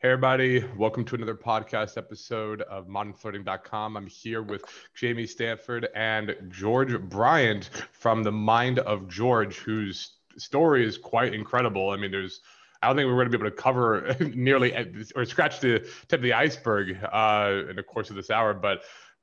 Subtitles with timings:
[0.00, 0.64] Hey, everybody.
[0.76, 3.96] Welcome to another podcast episode of modernflirting.com.
[3.96, 4.62] I'm here with
[4.94, 11.90] Jamie Stanford and George Bryant from the Mind of George, whose story is quite incredible.
[11.90, 12.42] I mean, there's,
[12.80, 14.72] I don't think we're going to be able to cover nearly
[15.16, 18.82] or scratch the tip of the iceberg uh, in the course of this hour, but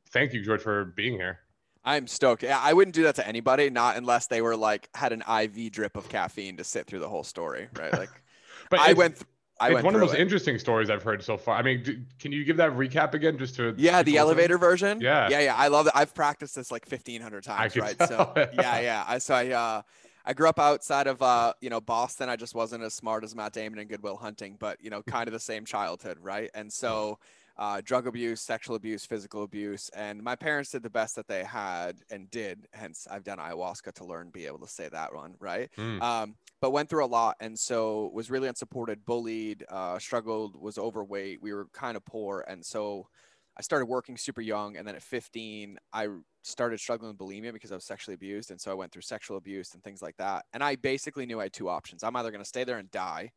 [0.10, 1.40] thank you, George, for being here.
[1.86, 2.44] I'm stoked.
[2.44, 5.96] I wouldn't do that to anybody, not unless they were like had an IV drip
[5.96, 7.94] of caffeine to sit through the whole story, right?
[7.94, 8.10] Like,
[8.70, 9.16] but I went.
[9.16, 9.26] Th-
[9.60, 10.20] I it's one of the most it.
[10.20, 11.58] interesting stories I've heard so far.
[11.58, 13.74] I mean, do, can you give that recap again, just to?
[13.78, 15.00] Yeah, the elevator version.
[15.00, 15.56] Yeah, yeah, yeah.
[15.56, 15.94] I love it.
[15.96, 17.98] I've practiced this like fifteen hundred times, right?
[17.98, 18.08] Tell.
[18.08, 19.06] So yeah, yeah.
[19.08, 19.82] I so I uh,
[20.26, 22.28] I grew up outside of uh, you know, Boston.
[22.28, 25.02] I just wasn't as smart as Matt Damon in Good Will Hunting, but you know,
[25.04, 26.50] kind of the same childhood, right?
[26.54, 27.20] And so.
[27.58, 31.44] Uh, drug abuse, sexual abuse, physical abuse, and my parents did the best that they
[31.44, 32.68] had and did.
[32.74, 35.70] Hence, I've done ayahuasca to learn be able to say that one right.
[35.78, 36.02] Mm.
[36.02, 40.80] Um, but went through a lot and so was really unsupported bullied uh, struggled was
[40.80, 43.08] overweight we were kind of poor and so
[43.56, 46.08] i started working super young and then at 15 i
[46.44, 49.38] started struggling with bulimia because i was sexually abused and so i went through sexual
[49.38, 52.32] abuse and things like that and i basically knew i had two options i'm either
[52.32, 53.32] going to stay there and die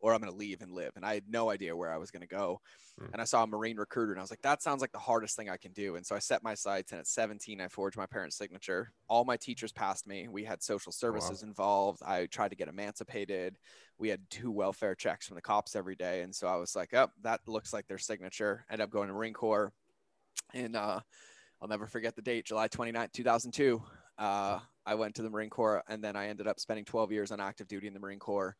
[0.00, 0.92] or I'm going to leave and live.
[0.96, 2.60] And I had no idea where I was going to go.
[3.00, 3.10] Mm.
[3.12, 5.36] And I saw a Marine recruiter and I was like, that sounds like the hardest
[5.36, 5.96] thing I can do.
[5.96, 6.92] And so I set my sights.
[6.92, 8.92] And at 17, I forged my parents' signature.
[9.08, 10.28] All my teachers passed me.
[10.28, 11.48] We had social services oh, wow.
[11.48, 12.02] involved.
[12.04, 13.58] I tried to get emancipated.
[13.98, 16.22] We had two welfare checks from the cops every day.
[16.22, 18.64] And so I was like, oh, that looks like their signature.
[18.70, 19.72] Ended up going to Marine Corps.
[20.54, 21.00] And uh,
[21.60, 23.82] I'll never forget the date, July 29, 2002.
[24.18, 27.30] Uh, I went to the Marine Corps and then I ended up spending 12 years
[27.30, 28.56] on active duty in the Marine Corps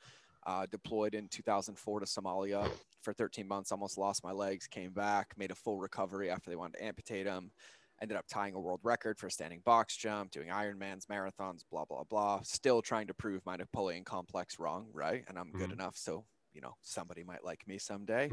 [0.47, 2.71] uh, deployed in 2004 to Somalia
[3.03, 6.57] for 13 months, almost lost my legs, came back, made a full recovery after they
[6.57, 7.51] wanted to amputate them.
[8.03, 12.05] Ended up tying a world record for standing box jump, doing Ironmans, marathons, blah, blah,
[12.05, 12.41] blah.
[12.43, 15.23] Still trying to prove my Napoleon complex wrong, right?
[15.29, 15.59] And I'm mm-hmm.
[15.59, 15.97] good enough.
[15.99, 16.25] So,
[16.55, 18.31] you know, somebody might like me someday.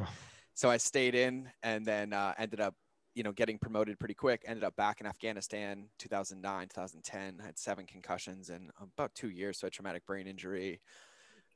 [0.53, 2.75] so I stayed in and then uh, ended up
[3.13, 4.43] you know, getting promoted pretty quick.
[4.45, 7.39] Ended up back in Afghanistan, 2009, 2010.
[7.43, 10.79] had seven concussions in about two years, so a traumatic brain injury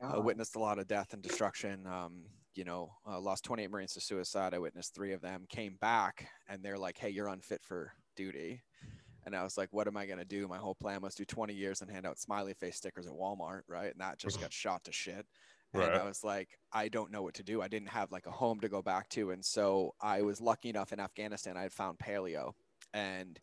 [0.01, 1.85] uh, witnessed a lot of death and destruction.
[1.87, 2.23] Um,
[2.53, 4.53] you know, uh, lost 28 Marines to suicide.
[4.53, 5.45] I witnessed three of them.
[5.49, 8.61] Came back, and they're like, "Hey, you're unfit for duty."
[9.25, 11.53] And I was like, "What am I gonna do?" My whole plan was do 20
[11.53, 13.91] years and hand out smiley face stickers at Walmart, right?
[13.91, 15.25] And that just got shot to shit.
[15.73, 15.93] And right.
[15.93, 17.61] I was like, I don't know what to do.
[17.61, 20.69] I didn't have like a home to go back to, and so I was lucky
[20.69, 21.55] enough in Afghanistan.
[21.55, 22.51] I had found paleo,
[22.93, 23.39] and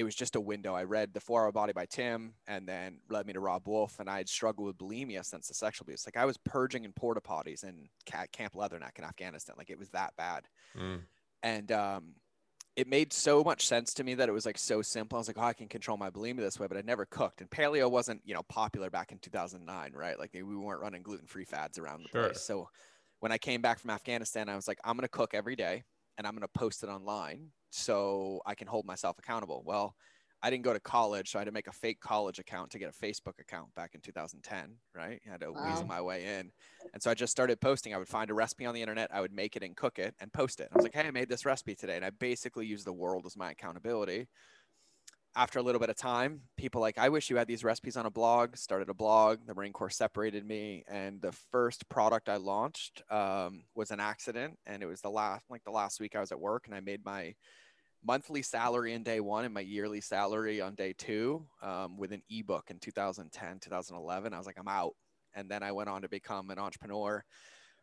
[0.00, 0.74] it was just a window.
[0.74, 4.00] I read The Four Hour Body by Tim and then led me to Robb Wolf.
[4.00, 6.06] And I had struggled with bulimia since the sexual abuse.
[6.06, 9.56] Like I was purging in porta potties in Camp Leatherneck in Afghanistan.
[9.58, 10.48] Like it was that bad.
[10.74, 11.00] Mm.
[11.42, 12.14] And um,
[12.76, 15.18] it made so much sense to me that it was like so simple.
[15.18, 17.42] I was like, oh, I can control my bulimia this way, but I never cooked.
[17.42, 20.18] And paleo wasn't, you know, popular back in 2009, right?
[20.18, 22.24] Like we weren't running gluten free fads around the sure.
[22.28, 22.40] place.
[22.40, 22.70] So
[23.18, 25.84] when I came back from Afghanistan, I was like, I'm going to cook every day
[26.20, 29.62] and I'm going to post it online so I can hold myself accountable.
[29.64, 29.96] Well,
[30.42, 32.78] I didn't go to college, so I had to make a fake college account to
[32.78, 35.18] get a Facebook account back in 2010, right?
[35.26, 35.66] I had to wow.
[35.66, 36.50] weasel my way in.
[36.92, 37.94] And so I just started posting.
[37.94, 40.14] I would find a recipe on the internet, I would make it and cook it
[40.20, 40.68] and post it.
[40.70, 41.96] I was like, hey, I made this recipe today.
[41.96, 44.28] And I basically used the world as my accountability
[45.36, 48.06] after a little bit of time, people like, I wish you had these recipes on
[48.06, 49.38] a blog, started a blog.
[49.46, 50.84] The Marine Corps separated me.
[50.88, 54.58] And the first product I launched um, was an accident.
[54.66, 56.80] And it was the last, like the last week I was at work and I
[56.80, 57.34] made my
[58.04, 62.22] monthly salary in day one and my yearly salary on day two um, with an
[62.28, 64.34] ebook in 2010, 2011.
[64.34, 64.94] I was like, I'm out.
[65.34, 67.24] And then I went on to become an entrepreneur,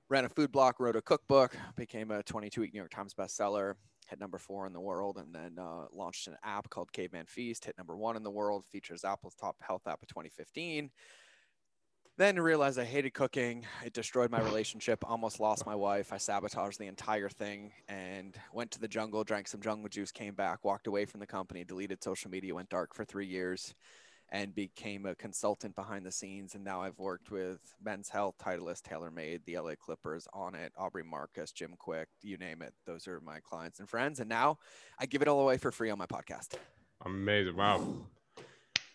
[0.10, 3.76] ran a food blog, wrote a cookbook, became a 22 week New York Times bestseller,
[4.08, 7.66] hit number four in the world, and then uh, launched an app called Caveman Feast,
[7.66, 10.90] hit number one in the world, features Apple's top health app of 2015.
[12.18, 13.64] Then realized I hated cooking.
[13.86, 15.08] It destroyed my relationship.
[15.08, 16.12] Almost lost my wife.
[16.12, 20.34] I sabotaged the entire thing and went to the jungle, drank some jungle juice, came
[20.34, 23.76] back, walked away from the company, deleted social media, went dark for three years
[24.30, 26.56] and became a consultant behind the scenes.
[26.56, 31.52] And now I've worked with Men's Health, Titleist, TaylorMade, the LA Clippers, Onnit, Aubrey Marcus,
[31.52, 32.74] Jim Kwik, you name it.
[32.86, 34.20] Those are my clients and friends.
[34.20, 34.58] And now
[35.00, 36.56] I give it all away for free on my podcast.
[37.06, 37.56] Amazing.
[37.56, 37.88] Wow.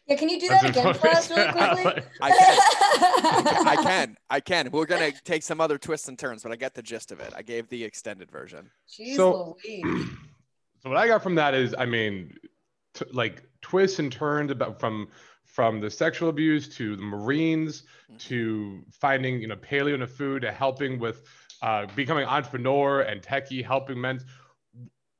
[0.07, 2.03] Yeah, can you do that again for us really quickly?
[2.21, 3.69] I can.
[3.69, 4.17] I can.
[4.29, 4.71] I can.
[4.73, 7.33] We're gonna take some other twists and turns, but I get the gist of it.
[7.37, 8.69] I gave the extended version.
[8.91, 10.09] Jeez so, Louise.
[10.83, 12.37] so what I got from that is, I mean,
[12.95, 15.09] t- like twists and turns about from
[15.53, 18.17] from the sexual abuse to the Marines mm-hmm.
[18.17, 21.23] to finding you know paleo in the food to helping with
[21.61, 24.21] uh, becoming entrepreneur and techie, helping men.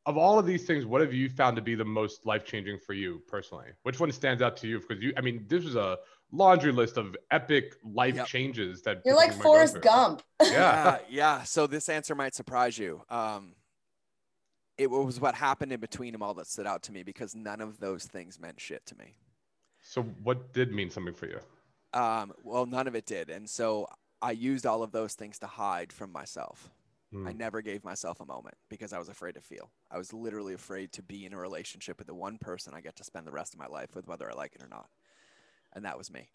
[0.05, 2.79] Of all of these things, what have you found to be the most life changing
[2.79, 3.69] for you personally?
[3.85, 4.81] Which one stands out to you?
[4.81, 5.99] Because you, I mean, this was a
[6.33, 8.27] laundry list of epic life yep.
[8.27, 10.23] changes that you're like Forrest Gump.
[10.43, 10.99] Yeah.
[11.09, 11.45] yeah.
[11.45, 13.03] So this answer might surprise you.
[13.09, 13.55] Um,
[14.77, 17.61] it was what happened in between them all that stood out to me because none
[17.61, 19.15] of those things meant shit to me.
[19.93, 21.39] So what did mean something for you?
[21.93, 23.29] Um, well, none of it did.
[23.29, 23.87] And so
[24.23, 26.71] I used all of those things to hide from myself.
[27.13, 27.29] Mm.
[27.29, 29.71] I never gave myself a moment because I was afraid to feel.
[29.91, 32.97] I was literally afraid to be in a relationship with the one person I get
[32.97, 34.89] to spend the rest of my life with, whether I like it or not.
[35.75, 36.31] And that was me.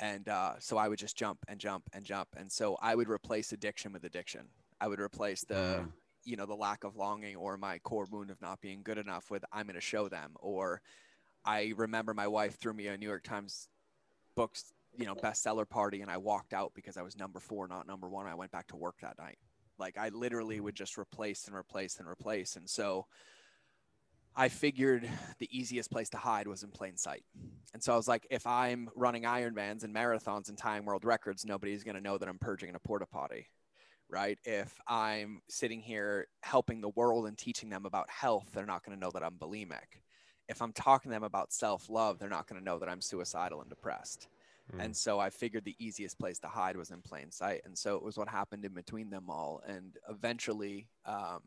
[0.00, 2.28] And uh, so I would just jump and jump and jump.
[2.38, 4.46] And so I would replace addiction with addiction.
[4.80, 5.92] I would replace the, mm.
[6.24, 9.30] you know, the lack of longing or my core wound of not being good enough
[9.30, 10.36] with I'm going to show them.
[10.40, 10.80] Or
[11.44, 13.68] I remember my wife threw me a New York Times
[14.34, 17.86] books, you know, bestseller party and I walked out because I was number four, not
[17.86, 18.26] number one.
[18.26, 19.38] I went back to work that night.
[19.78, 22.56] Like I literally would just replace and replace and replace.
[22.56, 23.06] And so
[24.36, 25.08] I figured
[25.38, 27.24] the easiest place to hide was in plain sight.
[27.72, 31.44] And so I was like, if I'm running Ironmans and marathons and tying world records,
[31.44, 33.48] nobody's going to know that I'm purging in a porta potty.
[34.08, 34.38] Right.
[34.44, 38.96] If I'm sitting here helping the world and teaching them about health, they're not going
[38.96, 40.02] to know that I'm bulimic.
[40.48, 43.00] If I'm talking to them about self love, they're not going to know that I'm
[43.00, 44.28] suicidal and depressed.
[44.72, 44.84] Mm.
[44.84, 47.62] And so I figured the easiest place to hide was in plain sight.
[47.64, 49.62] And so it was what happened in between them all.
[49.66, 51.40] And eventually, um,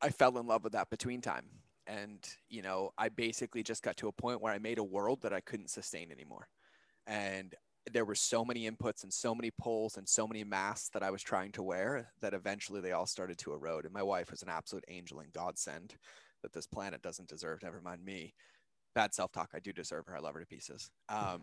[0.00, 1.46] I fell in love with that between time.
[1.86, 2.18] And,
[2.48, 5.32] you know, I basically just got to a point where I made a world that
[5.32, 6.48] I couldn't sustain anymore.
[7.06, 7.54] And
[7.92, 11.10] there were so many inputs and so many pulls and so many masks that I
[11.10, 13.84] was trying to wear that eventually they all started to erode.
[13.84, 15.96] And my wife was an absolute angel and godsend
[16.44, 18.34] that this planet doesn't deserve, never mind me.
[18.94, 19.50] Bad self talk.
[19.54, 20.16] I do deserve her.
[20.16, 20.90] I love her to pieces.
[21.08, 21.42] Um,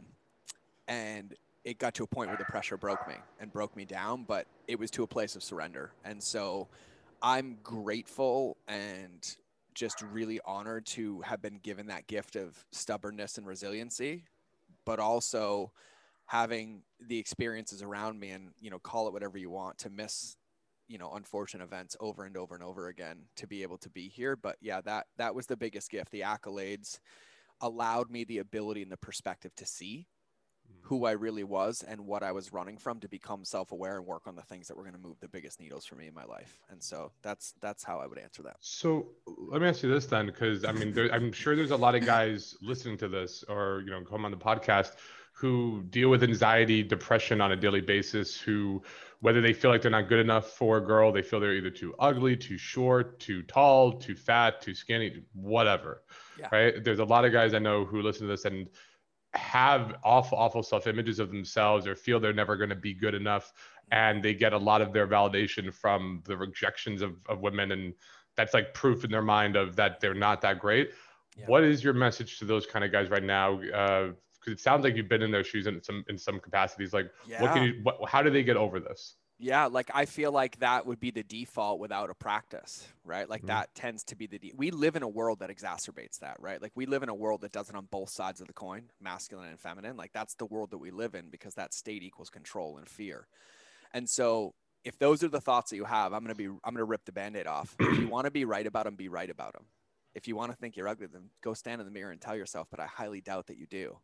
[0.88, 4.24] and it got to a point where the pressure broke me and broke me down,
[4.24, 5.92] but it was to a place of surrender.
[6.06, 6.68] And so
[7.22, 9.36] I'm grateful and
[9.74, 14.26] just really honored to have been given that gift of stubbornness and resiliency,
[14.86, 15.72] but also
[16.26, 20.36] having the experiences around me and, you know, call it whatever you want to miss,
[20.92, 24.10] you know, unfortunate events over and over and over again to be able to be
[24.10, 24.36] here.
[24.36, 26.12] But yeah, that, that was the biggest gift.
[26.12, 27.00] The accolades
[27.62, 30.08] allowed me the ability and the perspective to see
[30.70, 30.76] mm.
[30.82, 34.24] who I really was and what I was running from to become self-aware and work
[34.28, 36.26] on the things that were going to move the biggest needles for me in my
[36.26, 36.60] life.
[36.70, 38.58] And so that's that's how I would answer that.
[38.60, 41.78] So let me ask you this then, because I mean, there, I'm sure there's a
[41.78, 44.96] lot of guys listening to this or you know come on the podcast
[45.42, 48.82] who deal with anxiety, depression on a daily basis, who
[49.22, 51.72] whether they feel like they're not good enough for a girl, they feel they're either
[51.72, 56.04] too ugly, too short, too tall, too fat, too skinny, whatever.
[56.40, 56.48] Yeah.
[56.52, 56.84] Right?
[56.84, 58.70] There's a lot of guys I know who listen to this and
[59.34, 63.16] have awful, awful self images of themselves or feel they're never going to be good
[63.16, 63.52] enough.
[63.92, 67.72] And they get a lot of their validation from the rejections of, of women.
[67.72, 67.94] And
[68.36, 70.92] that's like proof in their mind of that they're not that great.
[71.36, 71.46] Yeah.
[71.48, 73.62] What is your message to those kind of guys right now?
[73.62, 74.10] Uh,
[74.44, 76.94] Because it sounds like you've been in their shoes in some in some capacities.
[76.94, 77.42] Like, yeah.
[77.42, 77.80] what can you?
[77.84, 79.16] What, how do they get over this?
[79.44, 83.28] Yeah, like I feel like that would be the default without a practice, right?
[83.28, 83.48] Like mm-hmm.
[83.48, 86.62] that tends to be the de- we live in a world that exacerbates that, right?
[86.62, 88.84] Like we live in a world that does it on both sides of the coin,
[89.02, 89.98] masculine and feminine.
[89.98, 93.26] Like that's the world that we live in because that state equals control and fear.
[93.96, 94.54] And so
[94.84, 96.84] if those are the thoughts that you have, I'm going to be I'm going to
[96.86, 97.76] rip the band-aid off.
[97.80, 99.66] if you want to be right about them, be right about them.
[100.14, 102.36] If you want to think you're ugly, then go stand in the mirror and tell
[102.36, 103.98] yourself, but I highly doubt that you do.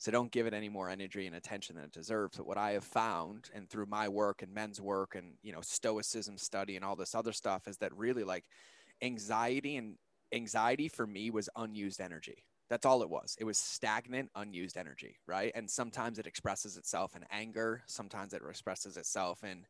[0.00, 2.38] So don't give it any more energy and attention than it deserves.
[2.38, 5.60] But what I have found, and through my work and men's work and you know
[5.60, 8.46] stoicism study and all this other stuff, is that really like
[9.02, 9.96] anxiety and
[10.32, 12.46] anxiety for me was unused energy.
[12.70, 13.36] That's all it was.
[13.38, 15.52] It was stagnant, unused energy, right?
[15.54, 17.82] And sometimes it expresses itself in anger.
[17.86, 19.66] Sometimes it expresses itself in,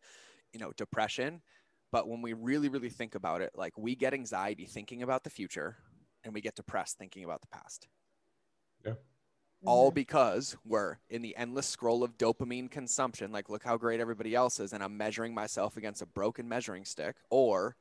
[0.52, 1.42] you know, depression.
[1.90, 5.30] But when we really, really think about it, like we get anxiety thinking about the
[5.30, 5.78] future,
[6.22, 7.88] and we get depressed thinking about the past.
[8.86, 8.92] Yeah
[9.66, 9.94] all mm-hmm.
[9.94, 13.32] because we're in the endless scroll of dopamine consumption.
[13.32, 14.72] Like, look how great everybody else is.
[14.72, 17.16] And I'm measuring myself against a broken measuring stick.
[17.28, 17.76] Or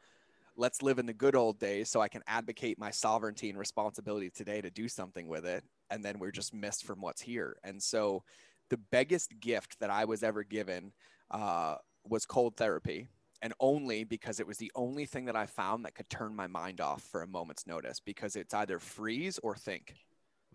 [0.57, 4.29] let's live in the good old days so I can advocate my sovereignty and responsibility
[4.29, 5.63] today to do something with it.
[5.89, 7.57] And then we're just missed from what's here.
[7.63, 8.23] And so,
[8.69, 10.91] the biggest gift that I was ever given
[11.31, 11.75] uh,
[12.07, 13.07] was cold therapy.
[13.41, 16.45] And only because it was the only thing that I found that could turn my
[16.45, 19.95] mind off for a moment's notice because it's either freeze or think.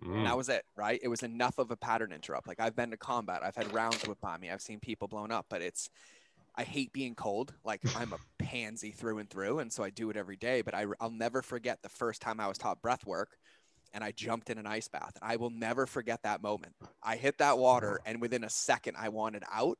[0.02, 0.24] Mm.
[0.24, 1.00] that was it, right?
[1.02, 2.48] It was enough of a pattern interrupt.
[2.48, 5.30] Like I've been to combat, I've had rounds whipped by me, I've seen people blown
[5.30, 5.88] up, but it's
[6.56, 7.54] I hate being cold.
[7.64, 10.62] Like I'm a pansy through and through, and so I do it every day.
[10.62, 13.36] But I, I'll never forget the first time I was taught breath work,
[13.92, 15.16] and I jumped in an ice bath.
[15.20, 16.74] and I will never forget that moment.
[17.02, 19.78] I hit that water, and within a second, I wanted out,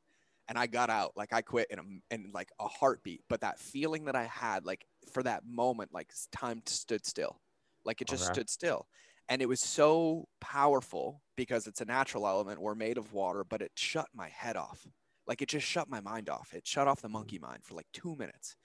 [0.48, 1.12] and I got out.
[1.16, 3.22] Like I quit in a in like a heartbeat.
[3.28, 7.40] But that feeling that I had, like for that moment, like time stood still,
[7.84, 8.34] like it just okay.
[8.34, 8.86] stood still
[9.28, 12.60] And it was so powerful because it's a natural element.
[12.60, 14.86] We're made of water, but it shut my head off.
[15.26, 16.52] Like it just shut my mind off.
[16.52, 17.14] It shut off the mm-hmm.
[17.14, 18.56] monkey mind for like two minutes.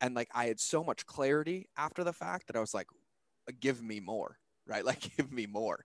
[0.00, 2.86] And like I had so much clarity after the fact that I was like,
[3.60, 4.36] give me more,
[4.66, 4.84] right?
[4.90, 5.84] Like, give me more.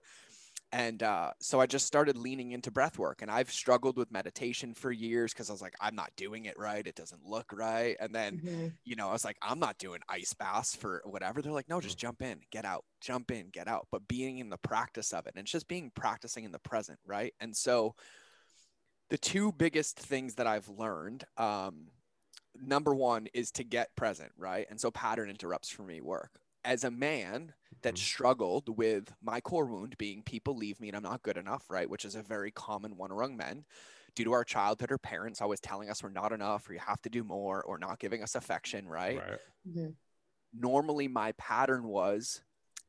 [0.72, 3.22] And uh, so I just started leaning into breath work.
[3.22, 6.58] And I've struggled with meditation for years because I was like, I'm not doing it
[6.58, 6.86] right.
[6.86, 7.96] It doesn't look right.
[8.00, 8.68] And then, mm-hmm.
[8.84, 11.42] you know, I was like, I'm not doing ice baths for whatever.
[11.42, 13.88] They're like, no, just jump in, get out, jump in, get out.
[13.92, 17.00] But being in the practice of it and it's just being practicing in the present.
[17.06, 17.34] Right.
[17.40, 17.96] And so
[19.10, 21.88] the two biggest things that I've learned, um,
[22.62, 24.32] number one is to get present.
[24.38, 24.66] Right.
[24.70, 26.32] And so pattern interrupts for me work
[26.66, 27.54] as a man
[27.84, 28.04] that mm-hmm.
[28.04, 31.90] struggled with my core wound being people leave me and I'm not good enough, right?
[31.90, 33.66] Which is a very common one among men
[34.16, 37.02] due to our childhood or parents always telling us we're not enough or you have
[37.04, 39.18] to do more or not giving us affection, right?
[39.18, 39.40] right.
[39.70, 39.90] Mm-hmm.
[40.58, 42.42] Normally, my pattern was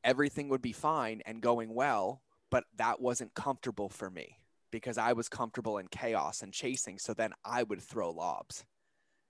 [0.03, 4.39] everything would be fine and going well, but that wasn't comfortable for me
[4.71, 6.97] because I was comfortable in chaos and chasing.
[6.97, 8.63] So then I would throw lobs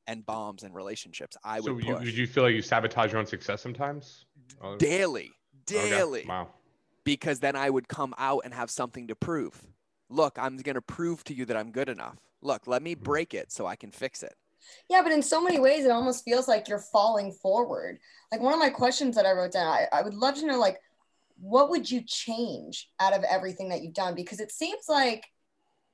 [0.08, 1.38] and bombs and relationships.
[1.44, 1.66] I would.
[1.66, 4.26] So you, did you feel like you sabotage your own success sometimes?
[4.80, 5.32] daily,
[5.66, 6.22] daily.
[6.22, 6.30] Okay.
[6.30, 6.50] Wow.
[7.04, 9.62] Because then I would come out and have something to prove.
[10.10, 12.18] Look, I'm going to prove to you that I'm good enough.
[12.42, 13.04] Look, let me hmm.
[13.04, 14.34] break it so I can fix it.
[14.90, 18.00] Yeah, but in so many ways, it almost feels like you're falling forward.
[18.32, 20.60] Like one of my questions that I wrote down, I, I would love to know,
[20.60, 20.78] like,
[21.40, 24.16] what would you change out of everything that you've done?
[24.16, 25.24] Because it seems like,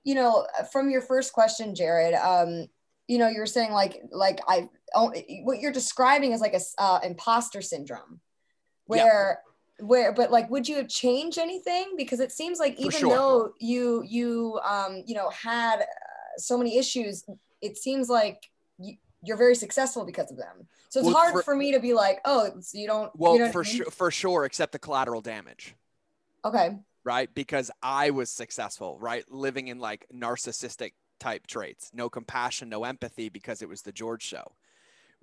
[0.04, 2.68] you know, from your first question, Jared, um,
[3.08, 7.00] you know, you're saying like, like I, oh, what you're describing is like a uh,
[7.04, 8.20] imposter syndrome.
[8.86, 9.40] Where
[9.80, 9.86] yeah.
[9.86, 11.94] where but like would you have changed anything?
[11.98, 13.10] Because it seems like even sure.
[13.10, 15.86] though you you um you know had uh,
[16.38, 17.24] so many issues
[17.62, 20.68] it seems like you, you're very successful because of them.
[20.90, 23.36] So it's well, hard for, for, me to be like oh so you don't well
[23.36, 23.78] you know for I mean?
[23.78, 25.76] sure for sure except the collateral damage.
[26.46, 26.78] Okay.
[27.06, 27.34] Right?
[27.34, 29.24] Because i was successful right?
[29.32, 30.92] Living in like narcissistic
[31.24, 34.52] type traits no compassion no empathy because it was the george show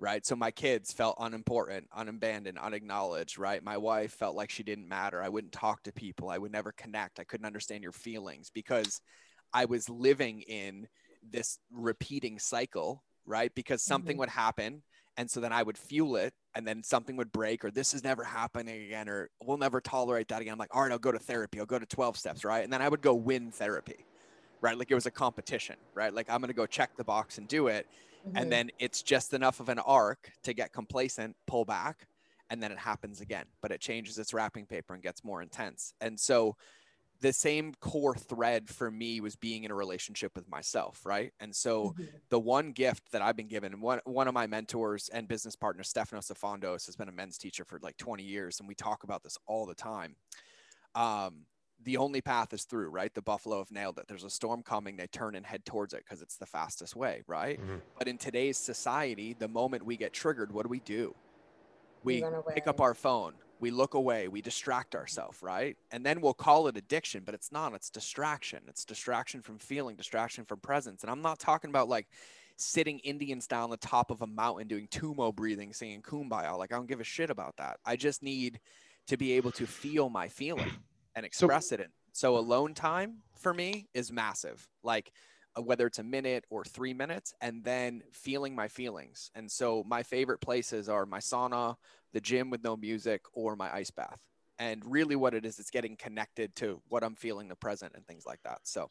[0.01, 0.25] right?
[0.25, 3.63] So my kids felt unimportant, unabandoned, unacknowledged, right?
[3.63, 5.21] My wife felt like she didn't matter.
[5.21, 6.29] I wouldn't talk to people.
[6.29, 7.19] I would never connect.
[7.19, 8.99] I couldn't understand your feelings because
[9.53, 10.87] I was living in
[11.21, 13.53] this repeating cycle, right?
[13.53, 14.21] Because something mm-hmm.
[14.21, 14.81] would happen
[15.17, 18.03] and so then I would fuel it and then something would break or this is
[18.03, 20.53] never happening again or we'll never tolerate that again.
[20.53, 21.59] I'm like, all right, I'll go to therapy.
[21.59, 22.63] I'll go to 12 steps, right?
[22.63, 24.05] And then I would go win therapy,
[24.61, 24.77] right?
[24.77, 26.13] Like it was a competition, right?
[26.13, 27.87] Like I'm going to go check the box and do it
[28.27, 28.37] mm-hmm.
[28.37, 32.07] and then it's just enough of an arc to get complacent, pull back,
[32.49, 33.45] and then it happens again.
[33.61, 35.93] But it changes its wrapping paper and gets more intense.
[36.01, 36.55] And so
[37.21, 41.31] the same core thread for me was being in a relationship with myself, right?
[41.39, 42.03] And so mm-hmm.
[42.29, 45.83] the one gift that I've been given, one one of my mentors and business partner,
[45.83, 49.23] Stefanos Sifandos, has been a men's teacher for like 20 years, and we talk about
[49.23, 50.15] this all the time.
[50.95, 51.45] Um,
[51.83, 53.13] the only path is through, right?
[53.13, 54.07] The buffalo have nailed it.
[54.07, 57.23] There's a storm coming, they turn and head towards it because it's the fastest way,
[57.27, 57.59] right?
[57.59, 57.77] Mm-hmm.
[57.97, 61.15] But in today's society, the moment we get triggered, what do we do?
[62.03, 62.23] We
[62.53, 65.77] pick up our phone, we look away, we distract ourselves, right?
[65.91, 67.73] And then we'll call it addiction, but it's not.
[67.75, 68.61] It's distraction.
[68.67, 71.03] It's distraction from feeling, distraction from presence.
[71.03, 72.07] And I'm not talking about like
[72.57, 76.57] sitting Indian style on the top of a mountain doing tummo breathing, singing kumbaya.
[76.57, 77.77] Like I don't give a shit about that.
[77.85, 78.59] I just need
[79.07, 80.71] to be able to feel my feeling
[81.15, 81.87] and express so, it in.
[82.13, 84.67] So alone time for me is massive.
[84.83, 85.11] Like
[85.57, 89.31] uh, whether it's a minute or three minutes, and then feeling my feelings.
[89.35, 91.75] And so my favorite places are my sauna,
[92.13, 94.19] the gym with no music, or my ice bath.
[94.59, 98.05] And really, what it is, it's getting connected to what I'm feeling, the present, and
[98.07, 98.59] things like that.
[98.63, 98.89] So.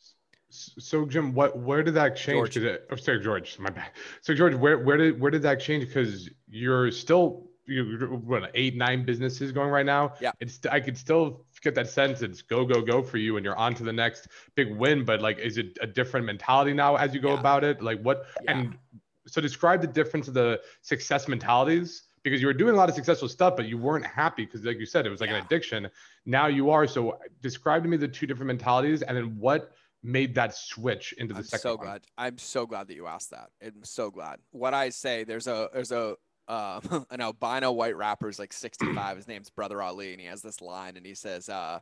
[0.50, 2.54] So Jim, what where did that change?
[2.54, 2.56] George.
[2.56, 3.92] It, oh, sorry, George, my bad.
[4.20, 5.86] So George, where where did where did that change?
[5.86, 10.14] Because you're still what eight nine businesses going right now.
[10.20, 13.44] Yeah, it's I could still get that sense it's go go go for you and
[13.44, 15.04] you're on to the next big win.
[15.04, 17.40] But like, is it a different mentality now as you go yeah.
[17.40, 17.82] about it?
[17.82, 18.26] Like what?
[18.42, 18.52] Yeah.
[18.52, 18.78] And
[19.26, 22.94] so describe the difference of the success mentalities because you were doing a lot of
[22.94, 25.36] successful stuff, but you weren't happy because, like you said, it was like yeah.
[25.36, 25.88] an addiction.
[26.26, 26.86] Now you are.
[26.86, 29.72] So describe to me the two different mentalities and then what
[30.02, 31.86] made that switch into the I'm second so one.
[31.86, 32.02] glad.
[32.16, 33.50] I'm so glad that you asked that.
[33.64, 34.38] I'm so glad.
[34.50, 36.16] What I say, there's a there's a
[36.48, 39.16] um, an albino white rapper is like 65.
[39.16, 41.80] His name's Brother Ali, and he has this line, and he says, uh,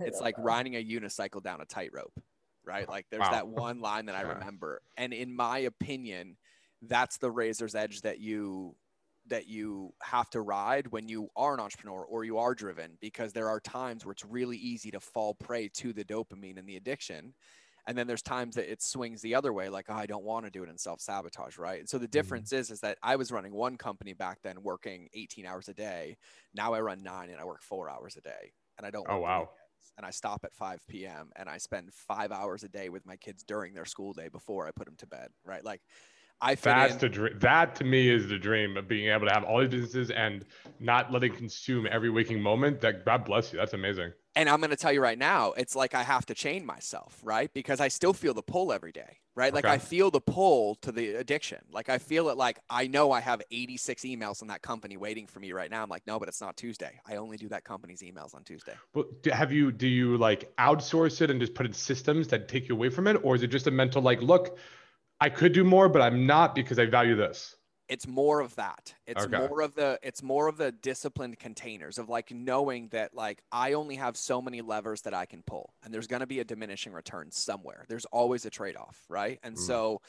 [0.00, 2.12] "It's like riding a unicycle down a tightrope."
[2.64, 2.88] Right?
[2.88, 3.32] Like there's wow.
[3.32, 6.36] that one line that I remember, and in my opinion,
[6.82, 8.74] that's the razor's edge that you
[9.26, 13.32] that you have to ride when you are an entrepreneur or you are driven because
[13.32, 16.76] there are times where it's really easy to fall prey to the dopamine and the
[16.76, 17.32] addiction
[17.86, 20.44] and then there's times that it swings the other way like oh, i don't want
[20.44, 22.12] to do it and self-sabotage right and so the mm-hmm.
[22.12, 22.60] difference mm-hmm.
[22.60, 26.16] is is that i was running one company back then working 18 hours a day
[26.54, 29.06] now i run nine and i work four hours a day and I don't.
[29.08, 29.50] Oh wow.
[29.96, 31.30] And I stop at 5 p.m.
[31.36, 34.66] and I spend five hours a day with my kids during their school day before
[34.66, 35.28] I put them to bed.
[35.44, 35.82] Right, like
[36.44, 36.98] I that's in.
[36.98, 37.38] the dream.
[37.38, 40.44] That to me is the dream of being able to have all these businesses and
[40.78, 42.82] not letting consume every waking moment.
[42.82, 43.58] That God bless you.
[43.58, 44.12] That's amazing.
[44.36, 47.20] And I'm going to tell you right now, it's like I have to chain myself,
[47.22, 47.52] right?
[47.54, 49.52] Because I still feel the pull every day, right?
[49.52, 49.54] Okay.
[49.54, 51.58] Like I feel the pull to the addiction.
[51.70, 55.28] Like I feel it like I know I have 86 emails in that company waiting
[55.28, 55.84] for me right now.
[55.84, 57.00] I'm like, no, but it's not Tuesday.
[57.06, 58.74] I only do that company's emails on Tuesday.
[58.92, 62.68] Well, have you, do you like outsource it and just put in systems that take
[62.68, 63.20] you away from it?
[63.22, 64.58] Or is it just a mental, like, look,
[65.24, 67.56] I could do more, but I'm not because I value this.
[67.88, 68.92] It's more of that.
[69.06, 69.38] It's okay.
[69.38, 73.72] more of the it's more of the disciplined containers of like knowing that like I
[73.72, 76.44] only have so many levers that I can pull and there's going to be a
[76.44, 77.86] diminishing return somewhere.
[77.88, 79.38] There's always a trade-off, right?
[79.42, 79.60] And mm.
[79.60, 80.02] so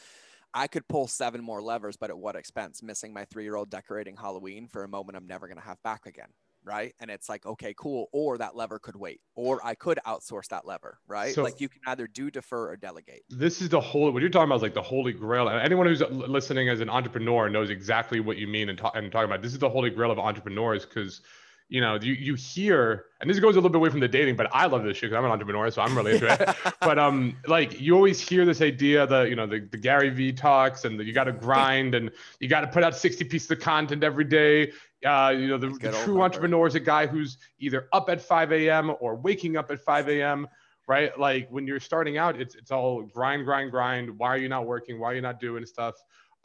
[0.54, 2.84] I could pull seven more levers, but at what expense?
[2.84, 6.30] Missing my 3-year-old decorating Halloween for a moment I'm never going to have back again,
[6.66, 6.94] right?
[7.00, 8.08] And it's like, okay, cool.
[8.12, 11.34] Or that lever could wait, or I could outsource that lever, right?
[11.34, 13.24] So like you can either do, defer, or delegate.
[13.30, 15.48] This is the whole, what you're talking about is like the holy grail.
[15.50, 19.12] Anyone who's uh, listening as an entrepreneur knows exactly what you mean and, ta- and
[19.12, 19.42] talking about.
[19.42, 21.22] This is the holy grail of entrepreneurs because
[21.68, 24.36] you know, you you hear, and this goes a little bit away from the dating,
[24.36, 26.56] but I love this shit because I'm an entrepreneur, so I'm really into it.
[26.82, 30.32] but um, like you always hear this idea, that you know, the, the Gary V
[30.32, 33.50] talks, and the, you got to grind, and you got to put out 60 pieces
[33.50, 34.72] of content every day.
[35.04, 38.52] Uh, you know, the, the true entrepreneur is a guy who's either up at 5
[38.54, 38.96] a.m.
[39.00, 40.48] or waking up at 5 a.m.
[40.88, 41.18] Right?
[41.20, 44.16] Like when you're starting out, it's it's all grind, grind, grind.
[44.20, 45.00] Why are you not working?
[45.00, 45.96] Why are you not doing stuff?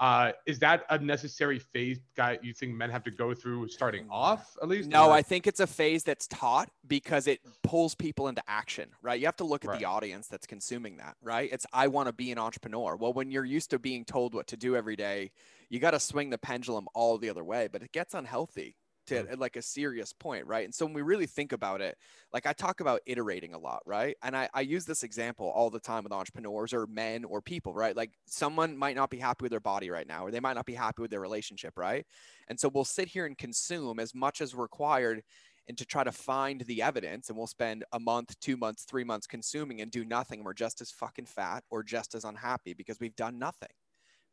[0.00, 2.38] Uh, is that a necessary phase, guy?
[2.40, 4.88] You think men have to go through starting off at least?
[4.88, 9.20] No, I think it's a phase that's taught because it pulls people into action, right?
[9.20, 9.78] You have to look at right.
[9.78, 11.50] the audience that's consuming that, right?
[11.52, 12.96] It's I want to be an entrepreneur.
[12.96, 15.32] Well, when you're used to being told what to do every day,
[15.68, 18.76] you got to swing the pendulum all the other way, but it gets unhealthy
[19.10, 19.38] to mm.
[19.38, 20.64] like a serious point, right?
[20.64, 21.96] And so when we really think about it,
[22.32, 24.16] like I talk about iterating a lot, right?
[24.22, 27.74] And I, I use this example all the time with entrepreneurs or men or people,
[27.74, 27.96] right?
[27.96, 30.66] Like someone might not be happy with their body right now, or they might not
[30.66, 32.06] be happy with their relationship, right?
[32.48, 35.22] And so we'll sit here and consume as much as required
[35.68, 39.04] and to try to find the evidence and we'll spend a month two months three
[39.04, 42.74] months consuming and do nothing and we're just as fucking fat or just as unhappy
[42.74, 43.68] because we've done nothing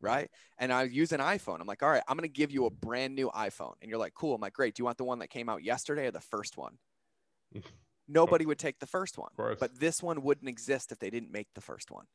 [0.02, 0.30] right?
[0.58, 1.60] And I use an iPhone.
[1.60, 3.74] I'm like, all right, I'm going to give you a brand new iPhone.
[3.82, 4.36] And you're like, cool.
[4.36, 4.76] I'm like, great.
[4.76, 6.78] Do you want the one that came out yesterday or the first one?
[8.08, 9.32] Nobody would take the first one.
[9.60, 12.06] But this one wouldn't exist if they didn't make the first one.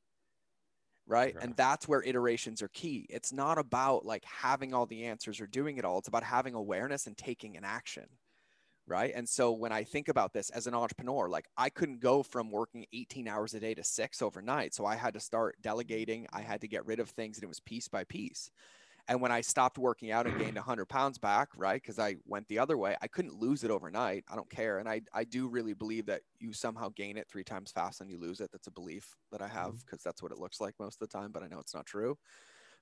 [1.07, 1.35] Right.
[1.41, 3.07] And that's where iterations are key.
[3.11, 5.99] It's not about like having all the answers or doing it all.
[5.99, 8.07] It's about having awareness and taking an action
[8.87, 9.13] right?
[9.15, 12.51] And so when i think about this as an entrepreneur like i couldn't go from
[12.51, 16.41] working 18 hours a day to six overnight so i had to start delegating i
[16.41, 18.51] had to get rid of things and it was piece by piece.
[19.09, 22.47] And when i stopped working out and gained 100 pounds back right because i went
[22.49, 24.79] the other way i couldn't lose it overnight i don't care.
[24.79, 28.11] And i, I do really believe that you somehow gain it three times fast and
[28.11, 30.09] you lose it that's a belief that i have because mm-hmm.
[30.09, 32.17] that's what it looks like most of the time but i know it's not true.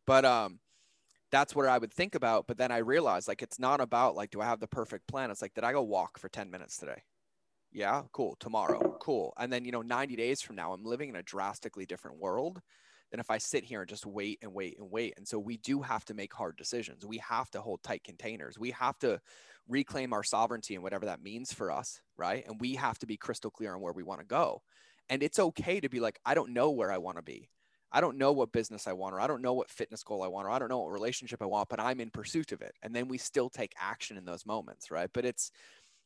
[0.07, 0.59] But um
[1.31, 2.47] that's what I would think about.
[2.47, 5.31] But then I realized like it's not about like, do I have the perfect plan?
[5.31, 7.03] It's like, did I go walk for 10 minutes today?
[7.73, 8.37] Yeah, cool.
[8.41, 9.33] Tomorrow, cool.
[9.39, 12.61] And then, you know, 90 days from now, I'm living in a drastically different world
[13.11, 15.15] than if I sit here and just wait and wait and wait.
[15.17, 17.07] And so we do have to make hard decisions.
[17.07, 18.59] We have to hold tight containers.
[18.59, 19.21] We have to
[19.69, 22.45] reclaim our sovereignty and whatever that means for us, right?
[22.47, 24.63] And we have to be crystal clear on where we want to go.
[25.09, 27.49] And it's okay to be like, I don't know where I want to be.
[27.93, 30.29] I don't know what business I want, or I don't know what fitness goal I
[30.29, 32.75] want, or I don't know what relationship I want, but I'm in pursuit of it.
[32.83, 35.11] And then we still take action in those moments, right?
[35.13, 35.51] But it's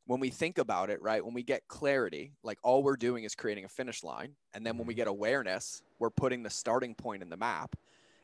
[0.07, 1.25] when we think about it, right?
[1.25, 4.33] When we get clarity, like all we're doing is creating a finish line.
[4.55, 5.01] And then when we mm-hmm.
[5.01, 7.77] get awareness, we're putting the starting point in the map.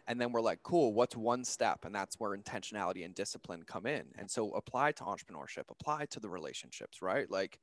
[0.06, 1.84] And then we're like, cool, what's one step?
[1.84, 4.06] And that's where intentionality and discipline come in.
[4.18, 7.30] And so apply to entrepreneurship, apply to the relationships, right?
[7.30, 7.60] Like,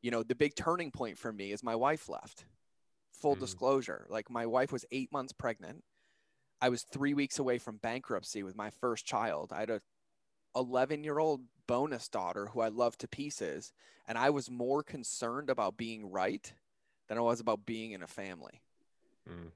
[0.00, 2.44] you know, the big turning point for me is my wife left
[3.20, 3.40] full mm.
[3.40, 5.82] disclosure like my wife was eight months pregnant
[6.60, 9.80] i was three weeks away from bankruptcy with my first child i had a
[10.56, 13.72] 11 year old bonus daughter who i love to pieces
[14.06, 16.52] and i was more concerned about being right
[17.08, 18.62] than i was about being in a family
[19.28, 19.50] mm.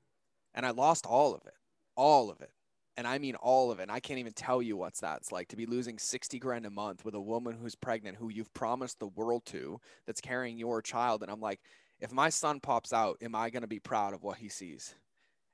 [0.54, 1.54] and i lost all of it
[1.96, 2.52] all of it
[2.96, 3.84] and I mean all of it.
[3.84, 6.70] And I can't even tell you what's that's like to be losing 60 grand a
[6.70, 10.82] month with a woman who's pregnant, who you've promised the world to, that's carrying your
[10.82, 11.22] child.
[11.22, 11.60] And I'm like,
[12.02, 14.94] if my son pops out, am I going to be proud of what he sees?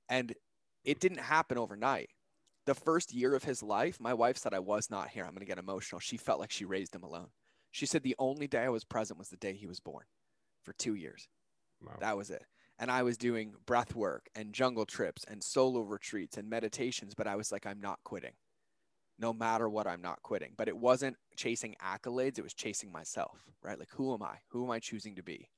[0.08, 0.34] And
[0.84, 2.08] it didn't happen overnight.
[2.66, 5.24] The first year of his life, my wife said I was not here.
[5.24, 6.00] I'm going to get emotional.
[6.00, 7.28] She felt like she raised him alone.
[7.70, 10.04] She said the only day I was present was the day he was born
[10.64, 11.28] for two years.
[11.82, 11.98] Wow.
[12.00, 12.44] That was it.
[12.78, 17.26] And I was doing breath work and jungle trips and solo retreats and meditations, but
[17.26, 18.32] I was like, I'm not quitting.
[19.18, 20.52] no matter what, I'm not quitting.
[20.56, 23.78] But it wasn't chasing accolades, it was chasing myself, right?
[23.78, 24.36] Like, who am I?
[24.48, 25.48] Who am I choosing to be?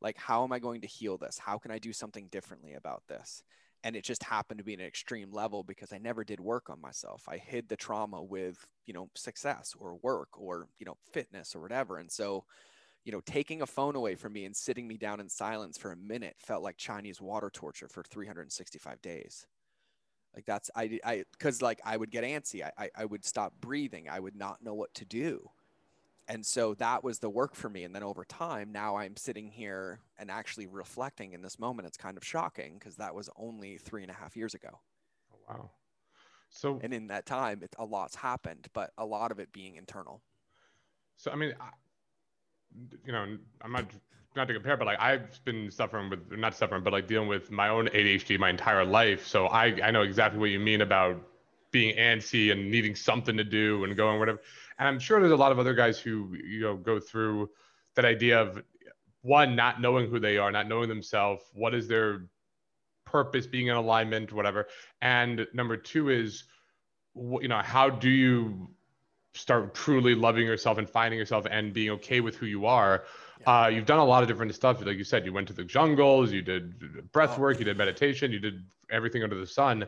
[0.00, 1.38] Like, how am I going to heal this?
[1.38, 3.42] How can I do something differently about this?
[3.82, 6.80] And it just happened to be an extreme level because I never did work on
[6.80, 7.24] myself.
[7.28, 11.60] I hid the trauma with, you know, success or work or, you know, fitness or
[11.60, 11.96] whatever.
[11.98, 12.44] And so,
[13.04, 15.92] you know, taking a phone away from me and sitting me down in silence for
[15.92, 19.46] a minute felt like Chinese water torture for 365 days.
[20.34, 22.62] Like that's I I because like I would get antsy.
[22.62, 24.08] I, I I would stop breathing.
[24.08, 25.50] I would not know what to do.
[26.30, 27.82] And so that was the work for me.
[27.82, 31.88] And then over time, now I'm sitting here and actually reflecting in this moment.
[31.88, 34.78] It's kind of shocking because that was only three and a half years ago.
[35.32, 35.70] Oh, wow.
[36.48, 39.74] So, and in that time, it, a lot's happened, but a lot of it being
[39.74, 40.22] internal.
[41.16, 41.70] So, I mean, I,
[43.04, 43.86] you know, I'm not
[44.36, 47.50] not to compare, but like I've been suffering with not suffering, but like dealing with
[47.50, 49.26] my own ADHD my entire life.
[49.26, 51.20] So I I know exactly what you mean about
[51.70, 54.40] being antsy and needing something to do and going whatever.
[54.78, 57.50] And I'm sure there's a lot of other guys who you know go through
[57.96, 58.62] that idea of
[59.22, 62.26] one not knowing who they are, not knowing themselves, what is their
[63.04, 64.68] purpose, being in alignment, whatever.
[65.02, 66.44] And number two is
[67.14, 68.70] you know how do you
[69.34, 73.04] start truly loving yourself and finding yourself and being okay with who you are
[73.46, 74.84] uh, you've done a lot of different stuff.
[74.84, 77.40] Like you said, you went to the jungles, you did breath oh.
[77.40, 79.86] work, you did meditation, you did everything under the sun.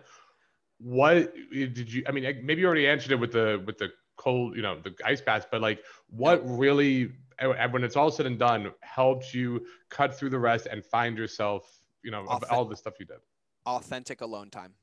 [0.82, 2.04] What eh, did you?
[2.08, 4.80] I mean, eh, maybe you already answered it with the with the cold, you know,
[4.82, 9.32] the ice baths, but like, what really, eh, when it's all said and done, helped
[9.32, 13.06] you cut through the rest and find yourself, you know, Authentic, all the stuff you
[13.06, 13.18] did?
[13.66, 14.74] Authentic alone time,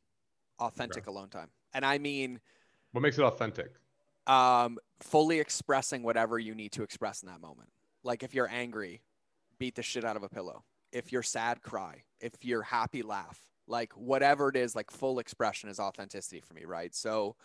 [0.59, 1.11] authentic okay.
[1.11, 2.39] alone time, and I mean,
[2.91, 3.73] what makes it authentic?
[4.27, 7.69] Um, fully expressing whatever you need to express in that moment.
[8.03, 9.01] Like if you're angry,
[9.57, 10.63] beat the shit out of a pillow.
[10.91, 12.03] If you're sad, cry.
[12.19, 13.39] If you're happy, laugh.
[13.69, 16.93] Like whatever it is, like full expression is authenticity for me, right?
[16.93, 17.35] So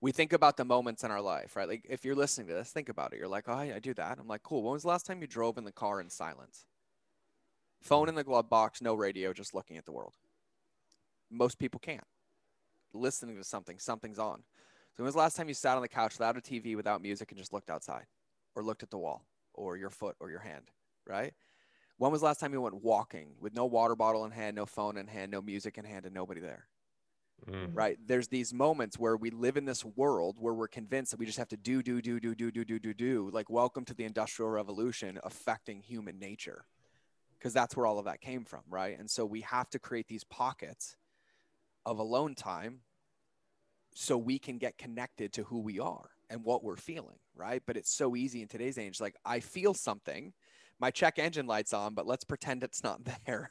[0.00, 1.68] we think about the moments in our life, right?
[1.68, 3.18] Like if you're listening to this, think about it.
[3.18, 4.18] You're like, oh, I, I do that.
[4.18, 4.62] I'm like, cool.
[4.62, 6.66] When was the last time you drove in the car in silence?
[7.80, 10.14] Phone in the glove box, no radio, just looking at the world.
[11.30, 12.04] Most people can't.
[12.92, 14.42] Listening to something, something's on.
[14.96, 17.00] So when was the last time you sat on the couch without a TV, without
[17.00, 18.04] music, and just looked outside
[18.54, 19.24] or looked at the wall?
[19.54, 20.70] or your foot or your hand,
[21.06, 21.34] right?
[22.00, 24.64] When was the last time you went walking with no water bottle in hand, no
[24.64, 26.66] phone in hand, no music in hand, and nobody there?
[27.46, 27.72] Mm.
[27.74, 27.98] Right?
[28.06, 31.36] There's these moments where we live in this world where we're convinced that we just
[31.36, 33.30] have to do, do, do, do, do, do, do, do, do.
[33.34, 36.64] Like, welcome to the Industrial Revolution affecting human nature,
[37.38, 38.98] because that's where all of that came from, right?
[38.98, 40.96] And so we have to create these pockets
[41.84, 42.78] of alone time
[43.94, 47.62] so we can get connected to who we are and what we're feeling, right?
[47.66, 49.02] But it's so easy in today's age.
[49.02, 50.32] Like I feel something,
[50.80, 53.50] my check engine light's on, but let's pretend it's not there.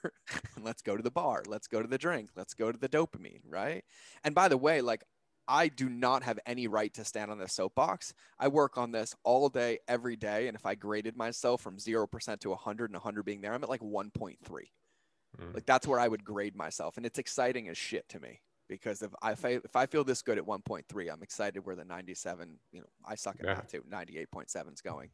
[0.61, 1.43] let's go to the bar.
[1.47, 2.29] Let's go to the drink.
[2.35, 3.83] Let's go to the dopamine, right?
[4.23, 5.03] And by the way, like
[5.49, 8.13] I do not have any right to stand on this soapbox.
[8.37, 10.47] I work on this all day, every day.
[10.47, 13.69] And if I graded myself from 0% to 100 and 100 being there, I'm at
[13.69, 14.37] like 1.3.
[14.47, 15.53] Mm.
[15.53, 16.97] Like that's where I would grade myself.
[16.97, 20.03] And it's exciting as shit to me because if I, if I, if I feel
[20.03, 23.55] this good at 1.3, I'm excited where the 97, you know, I suck at yeah.
[23.55, 23.83] that too.
[23.91, 25.09] 98.7 is going.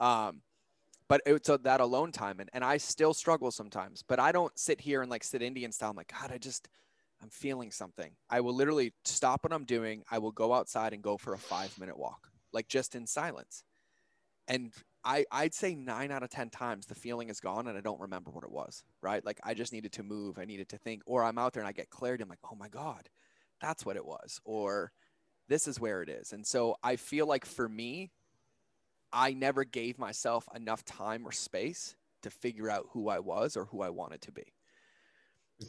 [0.00, 0.42] Um,
[1.08, 4.80] but it's that alone time and, and I still struggle sometimes, but I don't sit
[4.80, 5.90] here and like sit Indian style.
[5.90, 6.68] I'm like, God, I just,
[7.22, 8.12] I'm feeling something.
[8.28, 10.04] I will literally stop what I'm doing.
[10.10, 13.64] I will go outside and go for a five minute walk, like just in silence.
[14.46, 14.72] And
[15.04, 18.00] I, I'd say nine out of 10 times the feeling is gone and I don't
[18.00, 19.24] remember what it was, right?
[19.24, 20.38] Like I just needed to move.
[20.38, 22.22] I needed to think, or I'm out there and I get clarity.
[22.22, 23.08] I'm like, oh my God,
[23.60, 24.40] that's what it was.
[24.44, 24.92] Or
[25.48, 26.32] this is where it is.
[26.32, 28.10] And so I feel like for me,
[29.12, 33.64] I never gave myself enough time or space to figure out who I was or
[33.66, 34.52] who I wanted to be.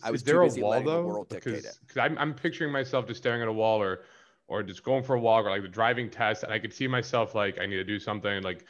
[0.03, 1.25] I was is there a wall though?
[1.29, 4.01] because, because I'm, I'm picturing myself just staring at a wall or
[4.47, 6.87] or just going for a walk or like the driving test and I could see
[6.87, 8.65] myself like I need to do something like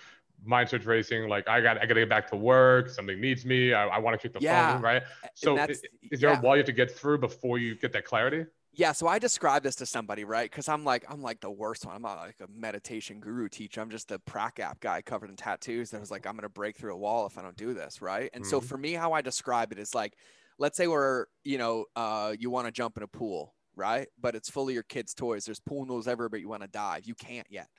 [0.45, 3.73] mind search racing like i got i gotta get back to work something needs me
[3.73, 4.73] i, I want to keep the yeah.
[4.73, 5.03] phone right
[5.33, 6.39] so is, is, there yeah.
[6.39, 9.17] a wall you have to get through before you get that clarity yeah so i
[9.19, 12.17] describe this to somebody right because i'm like i'm like the worst one i'm not
[12.17, 15.99] like a meditation guru teacher i'm just the prac app guy covered in tattoos that
[15.99, 18.43] was like i'm gonna break through a wall if i don't do this right and
[18.43, 18.49] mm-hmm.
[18.49, 20.15] so for me how i describe it is like
[20.57, 24.35] let's say we're you know uh, you want to jump in a pool right but
[24.35, 27.05] it's full of your kids toys there's pool noodles everywhere but you want to dive
[27.05, 27.69] you can't yet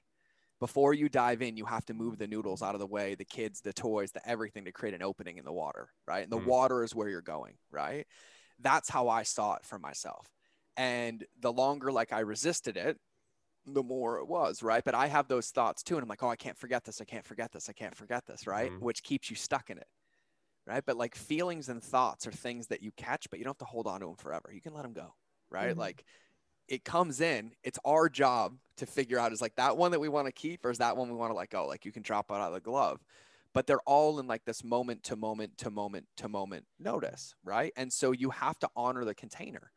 [0.61, 3.25] before you dive in, you have to move the noodles out of the way, the
[3.25, 6.23] kids, the toys, the everything to create an opening in the water, right?
[6.23, 6.45] And the mm.
[6.45, 8.07] water is where you're going, right?
[8.61, 10.29] That's how I saw it for myself.
[10.81, 12.97] And the longer like I resisted it,
[13.67, 14.83] the more it was, right?
[14.83, 15.97] But I have those thoughts too.
[15.97, 17.03] And I'm like, oh, I can't forget this.
[17.03, 17.69] I can't forget this.
[17.69, 18.73] I can't forget this, right?
[18.73, 18.81] Mm.
[18.81, 19.87] Which keeps you stuck in it,
[20.67, 20.83] right?
[20.87, 23.71] But like feelings and thoughts are things that you catch, but you don't have to
[23.71, 24.51] hold on to them forever.
[24.55, 25.13] You can let them go,
[25.51, 25.75] right?
[25.75, 25.79] Mm.
[25.79, 26.03] Like
[26.67, 27.53] it comes in.
[27.63, 30.65] It's our job to figure out is like that one that we want to keep
[30.65, 31.67] or is that one we want to let go?
[31.67, 33.05] Like you can drop it out of the glove.
[33.53, 37.71] But they're all in like this moment to moment to moment to moment notice, right?
[37.77, 39.71] And so you have to honor the container.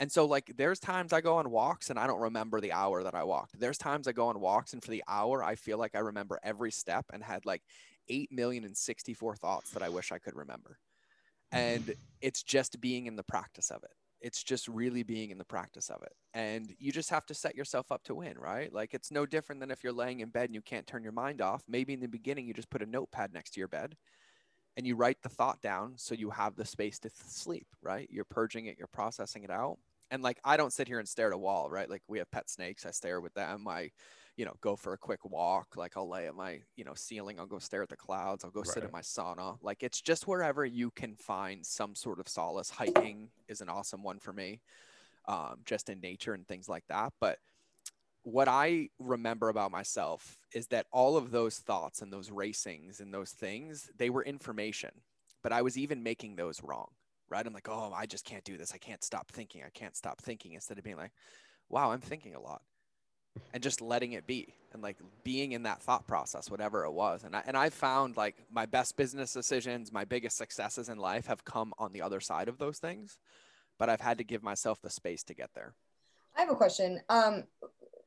[0.00, 3.02] And so, like, there's times I go on walks and I don't remember the hour
[3.02, 3.60] that I walked.
[3.60, 6.40] There's times I go on walks and for the hour, I feel like I remember
[6.42, 7.62] every step and had like
[8.08, 10.78] 8 million and 64 thoughts that I wish I could remember.
[11.52, 12.00] And mm-hmm.
[12.22, 13.90] it's just being in the practice of it.
[14.22, 16.12] It's just really being in the practice of it.
[16.32, 18.72] And you just have to set yourself up to win, right?
[18.72, 21.12] Like, it's no different than if you're laying in bed and you can't turn your
[21.12, 21.62] mind off.
[21.68, 23.96] Maybe in the beginning, you just put a notepad next to your bed
[24.78, 28.08] and you write the thought down so you have the space to sleep, right?
[28.10, 29.78] You're purging it, you're processing it out
[30.10, 31.88] and like I don't sit here and stare at a wall, right?
[31.88, 33.66] Like we have pet snakes, I stare with them.
[33.68, 33.90] I,
[34.36, 35.76] you know, go for a quick walk.
[35.76, 37.38] Like I'll lay at my, you know, ceiling.
[37.38, 38.44] I'll go stare at the clouds.
[38.44, 38.68] I'll go right.
[38.68, 39.58] sit in my sauna.
[39.62, 42.70] Like it's just wherever you can find some sort of solace.
[42.70, 44.60] Hiking is an awesome one for me,
[45.28, 47.12] um, just in nature and things like that.
[47.20, 47.38] But
[48.22, 53.14] what I remember about myself is that all of those thoughts and those racings and
[53.14, 54.90] those things, they were information,
[55.42, 56.88] but I was even making those wrong
[57.30, 57.46] right?
[57.46, 58.72] I'm like, oh, I just can't do this.
[58.74, 59.62] I can't stop thinking.
[59.64, 61.12] I can't stop thinking instead of being like,
[61.68, 62.62] wow, I'm thinking a lot
[63.52, 67.24] and just letting it be and like being in that thought process, whatever it was.
[67.24, 71.26] And I, and I found like my best business decisions, my biggest successes in life
[71.26, 73.18] have come on the other side of those things,
[73.78, 75.74] but I've had to give myself the space to get there.
[76.36, 77.00] I have a question.
[77.08, 77.44] Um,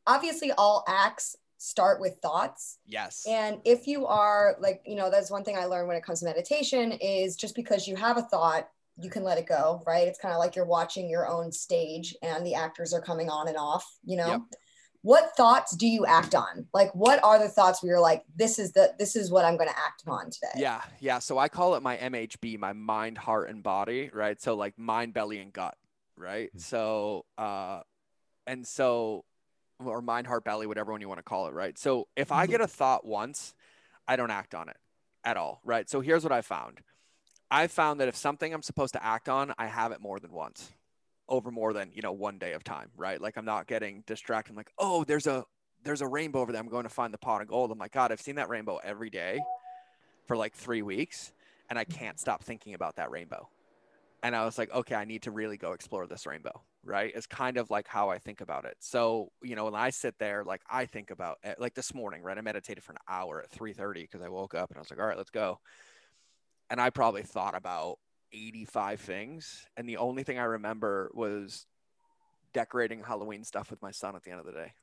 [0.08, 2.80] obviously all acts start with thoughts.
[2.86, 3.26] Yes.
[3.28, 6.20] And if you are like, you know, that's one thing I learned when it comes
[6.20, 10.08] to meditation is just because you have a thought you can let it go, right?
[10.08, 13.48] It's kind of like you're watching your own stage and the actors are coming on
[13.48, 14.28] and off, you know?
[14.28, 14.42] Yep.
[15.02, 16.68] What thoughts do you act on?
[16.74, 19.58] Like what are the thoughts where you're like, this is the this is what I'm
[19.58, 20.54] gonna act on today?
[20.56, 21.20] Yeah, yeah.
[21.20, 24.42] So I call it my MHB, my mind, heart, and body, right?
[24.42, 25.76] So like mind, belly, and gut,
[26.16, 26.48] right?
[26.48, 26.60] Mm-hmm.
[26.60, 27.82] So uh
[28.48, 29.26] and so
[29.84, 31.78] or mind, heart, belly, whatever one you want to call it, right?
[31.78, 32.52] So if I mm-hmm.
[32.54, 33.54] get a thought once,
[34.08, 34.78] I don't act on it
[35.26, 35.90] at all, right?
[35.90, 36.80] So here's what I found
[37.52, 40.32] I found that if something I'm supposed to act on, I have it more than
[40.32, 40.72] once
[41.30, 43.20] over more than, you know, one day of time, right?
[43.20, 44.52] Like I'm not getting distracted.
[44.52, 45.46] I'm like, oh, there's a
[45.84, 46.62] there's a rainbow over there.
[46.62, 47.72] I'm going to find the pot of gold.
[47.72, 49.42] I'm like, God, I've seen that rainbow every day
[50.28, 51.34] for like three weeks
[51.70, 53.50] and I can't stop thinking about that rainbow.
[54.22, 57.12] And I was like, okay, I need to really go explore this rainbow, right?
[57.14, 58.78] It's kind of like how I think about it.
[58.80, 62.38] So, you know, when I sit there, like I think about like this morning, right?
[62.38, 65.00] I meditated for an hour at 3:30 because I woke up and I was like,
[65.00, 65.60] all right, let's go
[66.74, 68.00] and I probably thought about
[68.32, 69.68] 85 things.
[69.78, 71.68] And the only thing I remember was
[72.52, 74.74] decorating Halloween stuff with my son at the end of the day.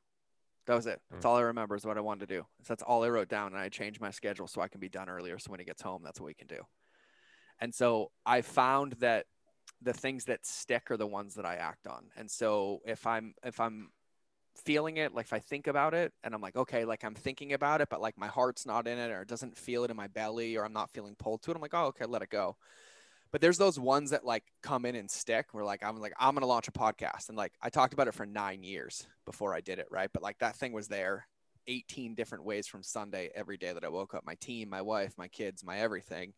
[0.68, 1.00] That was it.
[1.11, 1.29] That's hmm.
[1.29, 2.46] all I remember is what I wanted to do.
[2.62, 3.48] So that's all I wrote down.
[3.48, 5.37] And I changed my schedule so I can be done earlier.
[5.40, 6.61] So when he gets home, that's what we can do.
[7.61, 9.26] And so I found that
[9.83, 12.05] the things that stick are the ones that I act on.
[12.16, 13.90] And so if I'm, if I'm
[14.56, 17.52] feeling it like if i think about it and i'm like okay like i'm thinking
[17.52, 19.96] about it but like my heart's not in it or it doesn't feel it in
[19.96, 22.30] my belly or i'm not feeling pulled to it i'm like oh okay let it
[22.30, 22.56] go.
[23.32, 26.34] But there's those ones that like come in and stick where like i'm like i'm
[26.34, 29.60] gonna launch a podcast and like i talked about it for nine years before i
[29.60, 30.10] did it right?
[30.12, 31.26] But like that thing was there
[31.68, 35.12] 18 different ways from sunday every day that i woke up my team my wife
[35.18, 36.32] my kids my everything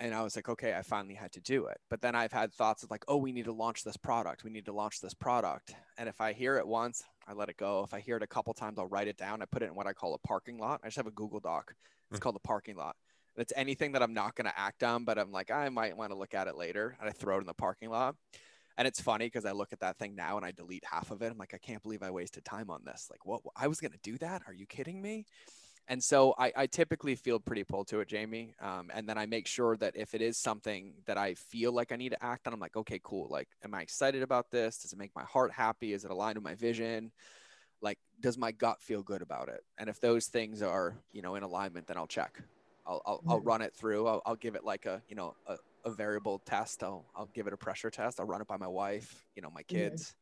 [0.00, 1.78] and I was like, okay, I finally had to do it.
[1.88, 4.42] But then I've had thoughts of like, oh, we need to launch this product.
[4.42, 5.74] We need to launch this product.
[5.98, 7.84] And if I hear it once, I let it go.
[7.84, 9.40] If I hear it a couple times, I'll write it down.
[9.40, 10.80] I put it in what I call a parking lot.
[10.82, 11.74] I just have a Google Doc.
[12.10, 12.22] It's mm-hmm.
[12.22, 12.96] called the parking lot.
[13.36, 16.10] It's anything that I'm not going to act on, but I'm like, I might want
[16.10, 16.96] to look at it later.
[17.00, 18.16] And I throw it in the parking lot.
[18.76, 21.22] And it's funny because I look at that thing now and I delete half of
[21.22, 21.30] it.
[21.30, 23.06] I'm like, I can't believe I wasted time on this.
[23.10, 23.42] Like, what?
[23.56, 24.42] I was going to do that?
[24.48, 25.26] Are you kidding me?
[25.86, 28.54] And so I, I typically feel pretty pulled to it, Jamie.
[28.60, 31.92] Um, and then I make sure that if it is something that I feel like
[31.92, 33.28] I need to act on, I'm like, okay, cool.
[33.28, 34.78] Like, am I excited about this?
[34.78, 35.92] Does it make my heart happy?
[35.92, 37.12] Is it aligned with my vision?
[37.82, 39.60] Like, does my gut feel good about it?
[39.76, 42.40] And if those things are, you know, in alignment, then I'll check.
[42.86, 44.06] I'll, I'll, I'll run it through.
[44.06, 46.82] I'll, I'll give it like a, you know, a, a variable test.
[46.82, 48.20] I'll, I'll give it a pressure test.
[48.20, 50.14] I'll run it by my wife, you know, my kids.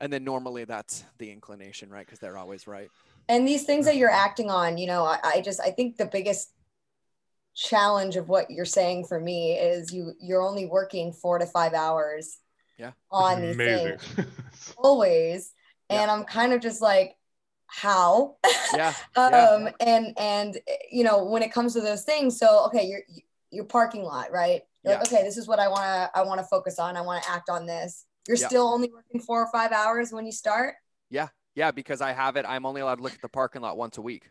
[0.00, 2.04] And then normally that's the inclination, right?
[2.04, 2.90] Because they're always right
[3.28, 6.06] and these things that you're acting on you know I, I, just i think the
[6.06, 6.52] biggest
[7.54, 11.74] challenge of what you're saying for me is you you're only working four to five
[11.74, 12.38] hours
[12.78, 13.98] yeah on these Amazing.
[13.98, 15.52] things always
[15.90, 16.12] and yeah.
[16.12, 17.16] i'm kind of just like
[17.66, 18.36] how
[18.74, 18.92] yeah.
[19.16, 19.70] um yeah.
[19.80, 20.58] and and
[20.90, 23.00] you know when it comes to those things so okay your
[23.50, 24.92] your parking lot right yeah.
[24.92, 27.22] Like, okay this is what i want to i want to focus on i want
[27.22, 28.46] to act on this you're yeah.
[28.46, 30.74] still only working four or five hours when you start
[31.08, 32.44] yeah yeah, because I have it.
[32.48, 34.30] I'm only allowed to look at the parking lot once a week.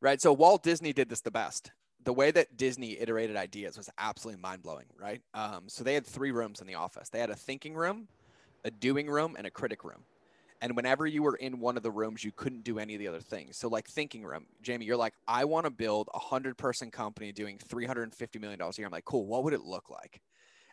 [0.00, 0.20] Right.
[0.20, 1.70] So Walt Disney did this the best.
[2.04, 4.86] The way that Disney iterated ideas was absolutely mind blowing.
[4.98, 5.22] Right.
[5.34, 7.08] Um, so they had three rooms in the office.
[7.08, 8.08] They had a thinking room,
[8.64, 10.04] a doing room and a critic room.
[10.62, 13.08] And whenever you were in one of the rooms, you couldn't do any of the
[13.08, 13.56] other things.
[13.56, 17.32] So, like thinking room, Jamie, you're like, I want to build a hundred person company
[17.32, 18.86] doing $350 million a year.
[18.86, 19.26] I'm like, cool.
[19.26, 20.20] What would it look like?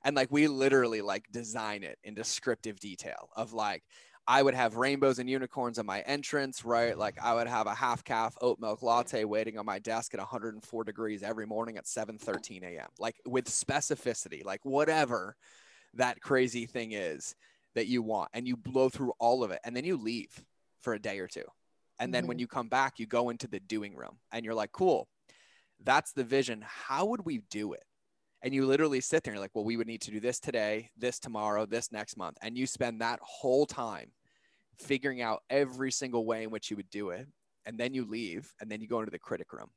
[0.04, 3.84] And like, we literally like design it in descriptive detail of like,
[4.30, 6.96] I would have rainbows and unicorns on my entrance, right?
[6.96, 10.20] Like I would have a half calf oat milk latte waiting on my desk at
[10.20, 12.90] 104 degrees every morning at 7:13 a.m.
[13.00, 15.36] Like with specificity, like whatever
[15.96, 17.34] that crazy thing is
[17.74, 20.46] that you want and you blow through all of it and then you leave
[20.82, 21.46] for a day or two.
[21.98, 22.28] And then mm-hmm.
[22.28, 25.08] when you come back, you go into the doing room and you're like, cool,
[25.84, 26.64] that's the vision.
[26.64, 27.84] How would we do it?
[28.44, 30.40] And you literally sit there and you're like, well, we would need to do this
[30.40, 32.38] today, this tomorrow, this next month.
[32.44, 34.12] And you spend that whole time
[34.80, 37.28] figuring out every single way in which you would do it.
[37.66, 39.70] And then you leave and then you go into the critic room.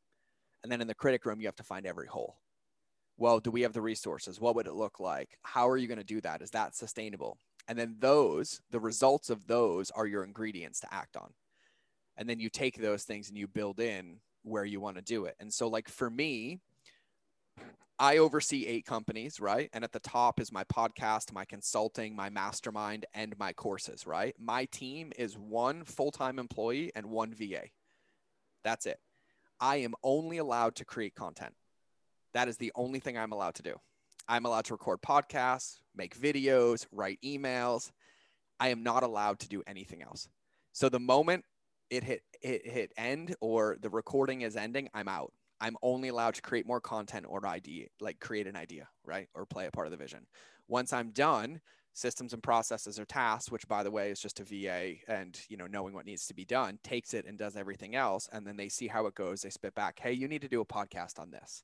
[0.62, 2.38] And then in the critic room, you have to find every hole.
[3.18, 4.40] Well, do we have the resources?
[4.40, 5.38] What would it look like?
[5.42, 6.42] How are you going to do that?
[6.42, 7.36] Is that sustainable?
[7.68, 11.32] And then those, the results of those are your ingredients to act on.
[12.16, 15.24] And then you take those things and you build in where you want to do
[15.26, 15.36] it.
[15.40, 16.60] And so, like for me,
[17.98, 19.70] I oversee eight companies, right?
[19.72, 24.34] And at the top is my podcast, my consulting, my mastermind, and my courses, right?
[24.40, 27.62] My team is one full time employee and one VA.
[28.64, 28.98] That's it.
[29.60, 31.54] I am only allowed to create content.
[32.34, 33.76] That is the only thing I'm allowed to do.
[34.28, 37.92] I'm allowed to record podcasts, make videos, write emails.
[38.58, 40.28] I am not allowed to do anything else.
[40.72, 41.44] So the moment
[41.90, 45.32] it hit it hit end or the recording is ending, I'm out.
[45.62, 49.28] I'm only allowed to create more content or idea, like create an idea, right?
[49.32, 50.26] Or play a part of the vision.
[50.66, 51.60] Once I'm done,
[51.94, 55.56] systems and processes or tasks, which by the way is just a VA and you
[55.56, 58.56] know knowing what needs to be done, takes it and does everything else, and then
[58.56, 59.42] they see how it goes.
[59.42, 61.62] They spit back, hey, you need to do a podcast on this,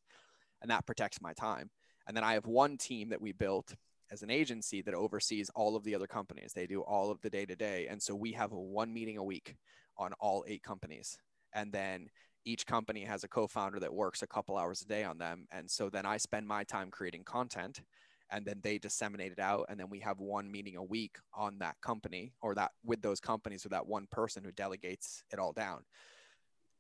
[0.62, 1.68] and that protects my time.
[2.06, 3.74] And then I have one team that we built
[4.12, 6.52] as an agency that oversees all of the other companies.
[6.52, 7.88] They do all of the day to day.
[7.88, 9.56] And so we have one meeting a week
[9.98, 11.18] on all eight companies.
[11.52, 12.08] And then
[12.44, 15.46] each company has a co founder that works a couple hours a day on them.
[15.51, 17.81] And so then I spend my time creating content
[18.31, 19.66] and then they disseminate it out.
[19.68, 23.20] And then we have one meeting a week on that company or that with those
[23.20, 25.85] companies or that one person who delegates it all down.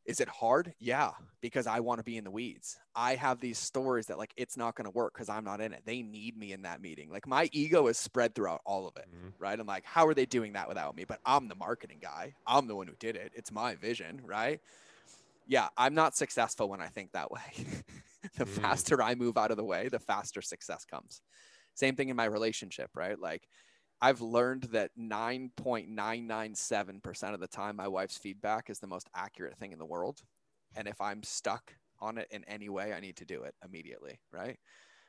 [0.04, 0.72] Is it hard?
[0.78, 1.10] Yeah,
[1.42, 2.78] because I want to be in the weeds.
[2.94, 5.74] I have these stories that like it's not going to work because I'm not in
[5.74, 5.82] it.
[5.84, 7.10] They need me in that meeting.
[7.10, 9.28] Like my ego is spread throughout all of it, mm-hmm.
[9.38, 9.60] right?
[9.60, 11.04] I'm like, how are they doing that without me?
[11.04, 12.34] But I'm the marketing guy.
[12.46, 13.32] I'm the one who did it.
[13.34, 14.62] It's my vision, right?
[15.48, 17.40] Yeah, I'm not successful when I think that way.
[18.36, 18.48] the mm.
[18.48, 21.22] faster I move out of the way, the faster success comes.
[21.74, 23.18] Same thing in my relationship, right?
[23.18, 23.48] Like
[24.00, 29.72] I've learned that 9.997% of the time, my wife's feedback is the most accurate thing
[29.72, 30.20] in the world.
[30.76, 34.20] And if I'm stuck on it in any way, I need to do it immediately.
[34.30, 34.58] Right.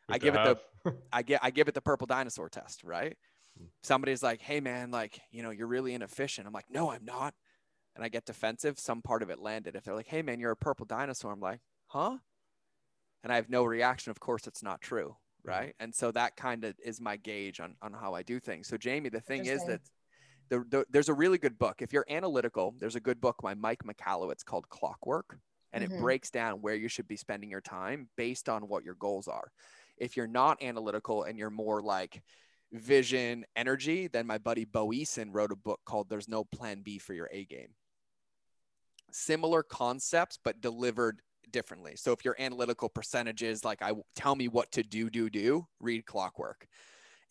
[0.07, 0.47] Good I give have.
[0.47, 2.83] it the, I get, I give it the purple dinosaur test.
[2.83, 3.15] Right.
[3.57, 3.65] Hmm.
[3.83, 6.47] Somebody's like, Hey man, like, you know, you're really inefficient.
[6.47, 7.35] I'm like, no, I'm not.
[7.99, 8.79] And I get defensive.
[8.79, 9.75] Some part of it landed.
[9.75, 11.31] If they're like, Hey man, you're a purple dinosaur.
[11.31, 12.17] I'm like, huh?
[13.23, 14.11] And I have no reaction.
[14.11, 17.75] Of course it's not true right and so that kind of is my gauge on,
[17.81, 19.81] on how i do things so jamie the thing is that
[20.49, 23.53] the, the, there's a really good book if you're analytical there's a good book by
[23.53, 25.37] mike michalowicz called clockwork
[25.71, 25.93] and mm-hmm.
[25.93, 29.27] it breaks down where you should be spending your time based on what your goals
[29.27, 29.51] are
[29.97, 32.21] if you're not analytical and you're more like
[32.71, 36.99] vision energy then my buddy bo eason wrote a book called there's no plan b
[36.99, 37.69] for your a game
[39.11, 41.95] similar concepts but delivered differently.
[41.95, 46.05] So if you're analytical percentages, like I tell me what to do, do, do, read
[46.05, 46.67] clockwork.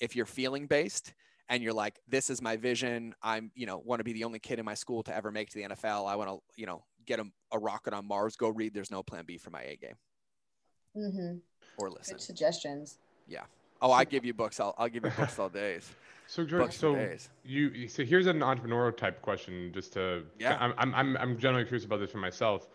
[0.00, 1.14] If you're feeling based
[1.48, 4.38] and you're like, this is my vision, I'm, you know, want to be the only
[4.38, 6.08] kid in my school to ever make to the NFL.
[6.08, 8.36] I want to, you know, get a, a rocket on Mars.
[8.36, 8.74] Go read.
[8.74, 9.94] There's no plan B for my A game.
[10.96, 11.36] Mm-hmm.
[11.78, 12.14] Or listen.
[12.14, 12.98] Good suggestions.
[13.26, 13.44] Yeah.
[13.80, 14.60] Oh, I give you books.
[14.60, 15.90] I'll, I'll give you books all days.
[16.30, 17.08] So George, so
[17.42, 21.86] you so here's an entrepreneurial type question, just to yeah, I'm I'm I'm generally curious
[21.86, 22.68] about this for myself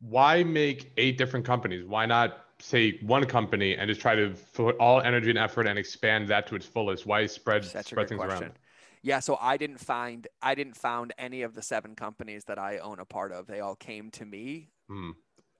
[0.00, 1.84] why make eight different companies?
[1.84, 5.78] Why not say one company and just try to put all energy and effort and
[5.78, 7.06] expand that to its fullest?
[7.06, 8.44] Why spread spread things question.
[8.44, 8.58] around?
[9.02, 12.78] Yeah, so I didn't find I didn't found any of the seven companies that I
[12.78, 13.46] own a part of.
[13.46, 15.10] They all came to me, hmm.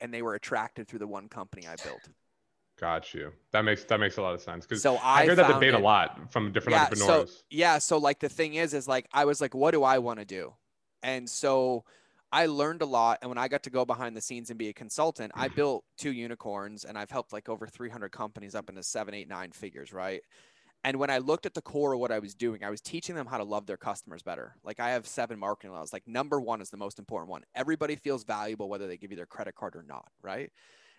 [0.01, 2.09] and they were attracted through the one company I built.
[2.81, 3.33] Got you.
[3.51, 5.75] That makes that makes a lot of sense because so I, I hear that debate
[5.75, 7.31] it, a lot from different yeah, entrepreneurs.
[7.31, 9.99] So, yeah, so like the thing is, is like I was like, what do I
[9.99, 10.55] want to do?
[11.03, 11.85] And so
[12.31, 13.19] I learned a lot.
[13.21, 15.57] And when I got to go behind the scenes and be a consultant, I mm-hmm.
[15.57, 19.51] built two unicorns and I've helped like over 300 companies up into seven, eight, nine
[19.51, 20.23] figures, right?
[20.85, 23.17] And when I looked at the core of what I was doing, I was teaching
[23.17, 24.55] them how to love their customers better.
[24.63, 25.93] Like I have seven marketing laws.
[25.93, 27.43] Like number one is the most important one.
[27.57, 30.53] Everybody feels valuable whether they give you their credit card or not, right?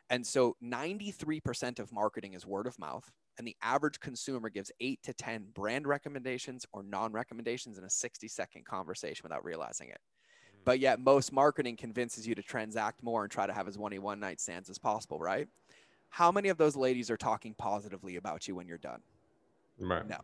[0.09, 5.01] And so 93% of marketing is word of mouth And the average consumer gives eight
[5.03, 9.99] to 10 brand recommendations or non recommendations in a 60 second conversation without realizing it.
[9.99, 10.65] Mm.
[10.65, 13.99] But yet, most marketing convinces you to transact more and try to have as many
[13.99, 15.47] one night stands as possible, right?
[16.09, 19.01] How many of those ladies are talking positively about you when you're done?
[19.79, 20.07] Right.
[20.07, 20.17] No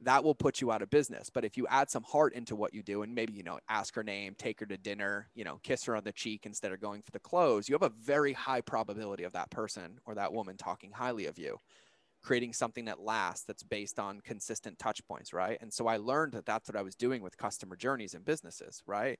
[0.00, 1.28] that will put you out of business.
[1.28, 3.94] But if you add some heart into what you do and maybe, you know, ask
[3.96, 6.80] her name, take her to dinner, you know, kiss her on the cheek instead of
[6.80, 10.32] going for the close, you have a very high probability of that person or that
[10.32, 11.56] woman talking highly of you,
[12.22, 15.58] creating something that lasts that's based on consistent touch points, right?
[15.60, 18.82] And so I learned that that's what I was doing with customer journeys and businesses,
[18.86, 19.18] right?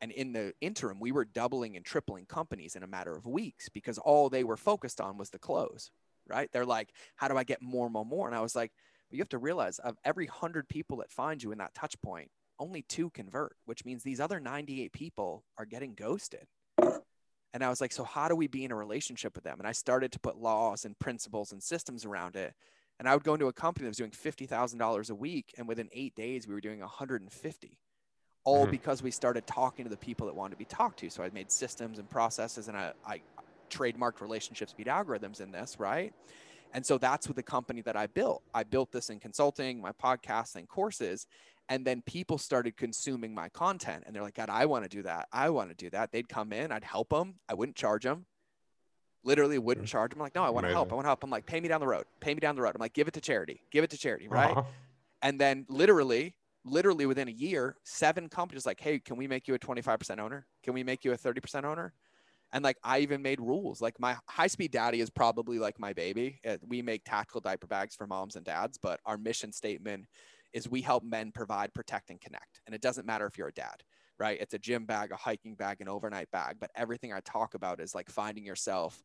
[0.00, 3.68] And in the interim, we were doubling and tripling companies in a matter of weeks
[3.68, 5.90] because all they were focused on was the close,
[6.26, 6.48] right?
[6.50, 8.26] They're like, how do I get more, more, more?
[8.26, 8.72] And I was like,
[9.14, 11.94] but you have to realize of every 100 people that find you in that touch
[12.02, 16.48] point, only two convert, which means these other 98 people are getting ghosted.
[16.80, 19.60] And I was like, so how do we be in a relationship with them?
[19.60, 22.54] And I started to put laws and principles and systems around it.
[22.98, 25.54] And I would go into a company that was doing $50,000 a week.
[25.58, 27.78] And within eight days, we were doing 150,
[28.42, 28.70] all mm-hmm.
[28.72, 31.08] because we started talking to the people that wanted to be talked to.
[31.10, 33.20] So I made systems and processes and I, I
[33.70, 36.12] trademarked relationship speed algorithms in this, right?
[36.74, 38.42] And so that's what the company that I built.
[38.52, 41.26] I built this in consulting, my podcasts and courses.
[41.68, 45.02] And then people started consuming my content and they're like, God, I want to do
[45.04, 45.28] that.
[45.32, 46.12] I want to do that.
[46.12, 47.36] They'd come in, I'd help them.
[47.48, 48.26] I wouldn't charge them.
[49.22, 50.20] Literally wouldn't charge them.
[50.20, 50.92] I'm like, no, I want to help.
[50.92, 51.24] I want to help.
[51.24, 52.04] I'm like, pay me down the road.
[52.20, 52.72] Pay me down the road.
[52.74, 53.62] I'm like, give it to charity.
[53.70, 54.28] Give it to charity.
[54.28, 54.50] Right.
[54.50, 54.64] Uh-huh.
[55.22, 56.34] And then literally,
[56.66, 60.46] literally within a year, seven companies like, hey, can we make you a 25% owner?
[60.62, 61.94] Can we make you a 30% owner?
[62.54, 63.82] And like I even made rules.
[63.82, 66.40] Like my high speed daddy is probably like my baby.
[66.48, 70.06] Uh, we make tactical diaper bags for moms and dads, but our mission statement
[70.52, 72.60] is we help men provide, protect, and connect.
[72.64, 73.82] And it doesn't matter if you're a dad,
[74.20, 74.40] right?
[74.40, 76.56] It's a gym bag, a hiking bag, an overnight bag.
[76.60, 79.02] But everything I talk about is like finding yourself,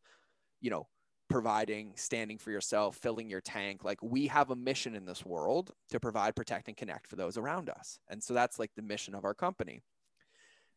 [0.62, 0.88] you know,
[1.28, 3.84] providing, standing for yourself, filling your tank.
[3.84, 7.36] Like we have a mission in this world to provide, protect, and connect for those
[7.36, 8.00] around us.
[8.10, 9.82] And so that's like the mission of our company.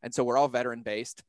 [0.02, 1.22] And so we're all veteran based.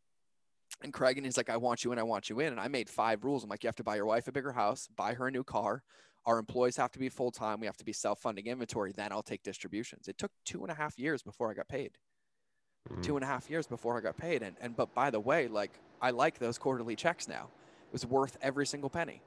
[0.81, 2.47] And Craig and he's like, I want you in, I want you in.
[2.47, 3.43] And I made five rules.
[3.43, 5.43] I'm like, you have to buy your wife a bigger house, buy her a new
[5.43, 5.83] car.
[6.25, 7.59] Our employees have to be full time.
[7.59, 8.91] We have to be self funding inventory.
[8.91, 10.07] Then I'll take distributions.
[10.07, 11.97] It took two and a half years before I got paid.
[12.89, 13.01] Mm-hmm.
[13.01, 14.41] Two and a half years before I got paid.
[14.41, 15.71] And, and, but by the way, like,
[16.01, 17.49] I like those quarterly checks now.
[17.87, 19.21] It was worth every single penny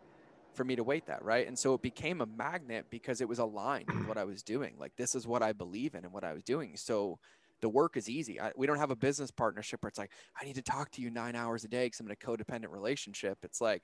[0.55, 1.23] for me to wait that.
[1.25, 1.47] Right.
[1.47, 4.75] And so it became a magnet because it was aligned with what I was doing.
[4.79, 6.77] Like, this is what I believe in and what I was doing.
[6.77, 7.19] So,
[7.61, 8.41] the work is easy.
[8.41, 11.03] I, we don't have a business partnership where it's like, I need to talk to
[11.03, 13.39] you nine hours a day because I'm in a codependent relationship.
[13.43, 13.83] It's like,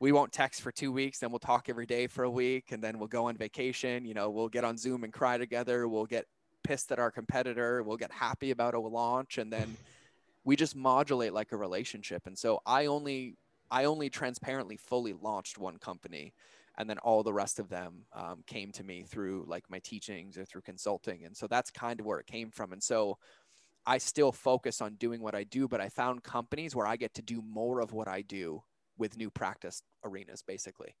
[0.00, 2.82] we won't text for two weeks, then we'll talk every day for a week, and
[2.82, 4.04] then we'll go on vacation.
[4.04, 5.88] You know, we'll get on Zoom and cry together.
[5.88, 6.26] We'll get
[6.62, 7.82] pissed at our competitor.
[7.82, 9.76] We'll get happy about a launch, and then
[10.44, 12.26] we just modulate like a relationship.
[12.26, 13.36] And so I only,
[13.70, 16.34] I only transparently fully launched one company
[16.78, 20.36] and then all the rest of them um, came to me through like my teachings
[20.36, 23.16] or through consulting and so that's kind of where it came from and so
[23.86, 27.14] i still focus on doing what i do but i found companies where i get
[27.14, 28.62] to do more of what i do
[28.98, 30.94] with new practice arenas basically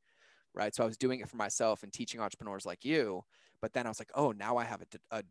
[0.56, 0.74] right?
[0.74, 3.24] So i was doing it for myself and teaching entrepreneurs like you
[3.60, 5.22] but then i was like oh now i have a, a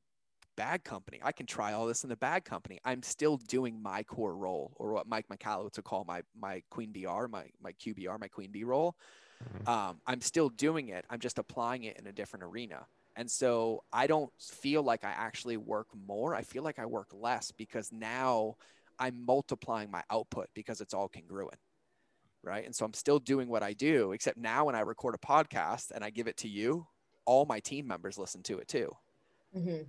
[0.56, 1.20] bag company.
[1.24, 2.80] I can try all this in the bag company.
[2.86, 6.92] I'm still doing my core role or what mike michalowicz would call my my queen
[6.92, 8.96] br my my qbr my queen bee role
[9.44, 9.70] Mm-hmm.
[9.70, 11.06] Um, I'm still doing it.
[11.10, 12.86] I'm just applying it in a different arena.
[13.16, 16.34] And so I don't feel like I actually work more.
[16.34, 18.56] I feel like I work less because now
[19.00, 21.60] I'm multiplying my output because it's all congruent.
[22.44, 22.66] Right.
[22.66, 25.92] And so I'm still doing what I do, except now when I record a podcast
[25.92, 26.88] and I give it to you,
[27.26, 28.92] all my team members listen to it too.
[29.56, 29.84] Mm-hmm.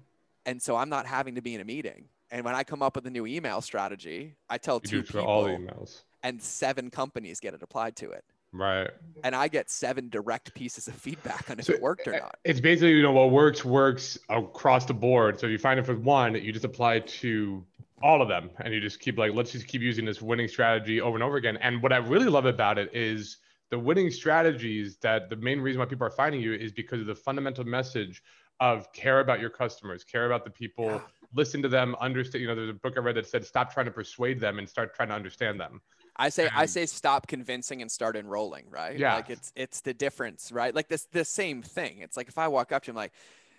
[0.46, 2.04] And so I'm not having to be in a meeting.
[2.30, 5.26] And when I come up with a new email strategy, I tell you two people,
[5.26, 6.02] all emails.
[6.22, 8.24] and seven companies get it applied to it.
[8.54, 8.88] Right.
[9.24, 12.20] And I get seven direct pieces of feedback on if so it worked or eh,
[12.20, 12.36] not.
[12.44, 15.40] It's basically, you know, what works, works across the board.
[15.40, 17.64] So if you find it for one, you just apply to
[18.00, 21.00] all of them and you just keep like, let's just keep using this winning strategy
[21.00, 21.56] over and over again.
[21.56, 23.38] And what I really love about it is
[23.70, 27.06] the winning strategies that the main reason why people are finding you is because of
[27.06, 28.22] the fundamental message
[28.60, 31.00] of care about your customers, care about the people, yeah.
[31.34, 32.42] listen to them, understand.
[32.42, 34.68] You know, there's a book I read that said, stop trying to persuade them and
[34.68, 35.80] start trying to understand them.
[36.16, 38.98] I say I say stop convincing and start enrolling, right?
[38.98, 39.14] Yeah.
[39.14, 40.74] Like it's it's the difference, right?
[40.74, 41.98] Like this the same thing.
[41.98, 43.12] It's like if I walk up to you, I'm like,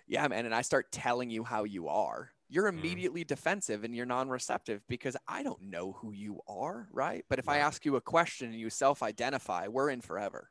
[0.06, 2.78] yeah, man, and I start telling you how you are, you're mm-hmm.
[2.78, 3.26] immediately mm.
[3.26, 7.24] defensive and you're non-receptive because I don't know who you are, right?
[7.28, 10.50] But if I ask you a question and you self-identify, we're in forever.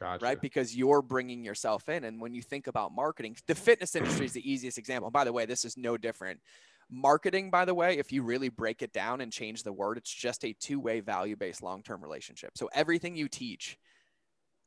[0.00, 0.24] Gotcha.
[0.24, 0.40] Right.
[0.40, 2.02] Because you're bringing yourself in.
[2.04, 5.10] And when you think about marketing, the fitness industry is the easiest example.
[5.10, 6.40] by the way, this is no different.
[6.96, 10.14] Marketing, by the way, if you really break it down and change the word, it's
[10.14, 12.52] just a two way value based long term relationship.
[12.56, 13.76] So everything you teach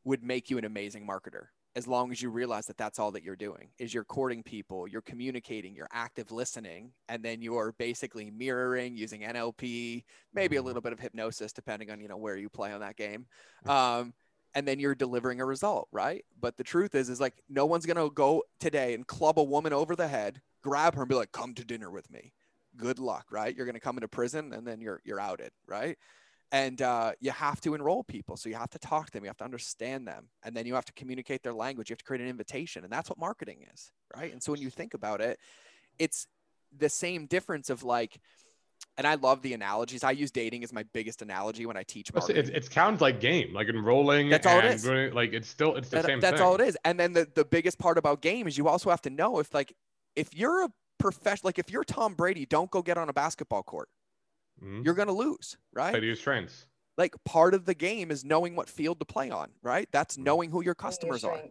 [0.04, 1.48] would make you an amazing marketer.
[1.78, 4.88] as long as you realize that that's all that you're doing is you're courting people
[4.88, 10.04] you're communicating you're active listening and then you're basically mirroring using nlp
[10.34, 10.66] maybe a mm-hmm.
[10.66, 13.28] little bit of hypnosis depending on you know where you play on that game
[13.68, 14.14] um,
[14.58, 16.26] and then you're delivering a result right?
[16.42, 19.72] But the truth is is like no one's gonna go today and club a woman
[19.72, 22.34] over the head grab her and be like come to dinner with me.
[22.76, 23.56] Good luck right?
[23.56, 25.96] You're gonna come into prison and then you're you're outed right?
[26.52, 29.30] And uh, you have to enroll people so you have to talk to them you
[29.30, 32.06] have to understand them and then you have to communicate their language you have to
[32.06, 34.34] create an invitation and that's what marketing is right?
[34.34, 35.40] And so when you think about it
[36.00, 36.26] it's
[36.76, 38.20] the same difference of like
[38.98, 40.04] and I love the analogies.
[40.04, 42.46] I use dating as my biggest analogy when I teach marketing.
[42.46, 44.30] It, it counts like game, like enrolling.
[44.30, 44.86] That's all it is.
[45.14, 46.20] like it's still it's the that, same.
[46.20, 46.46] That's thing.
[46.46, 46.78] all it is.
[46.86, 49.54] And then the the biggest part about game is you also have to know if
[49.54, 49.74] like
[50.16, 53.64] if you're a professional, like if you're Tom Brady, don't go get on a basketball
[53.64, 53.90] court
[54.64, 54.82] mm-hmm.
[54.84, 55.92] you're going to lose, right?
[55.92, 56.66] Play to your strengths.
[56.98, 59.88] Like part of the game is knowing what field to play on, right?
[59.92, 60.24] That's mm-hmm.
[60.24, 61.42] knowing who your customers your are.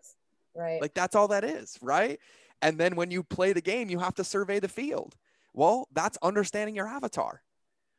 [0.55, 0.81] Right.
[0.81, 2.19] Like that's all that is, right?
[2.63, 5.15] And then when you play the game, you have to survey the field.
[5.57, 7.43] Well, that's understanding your avatar.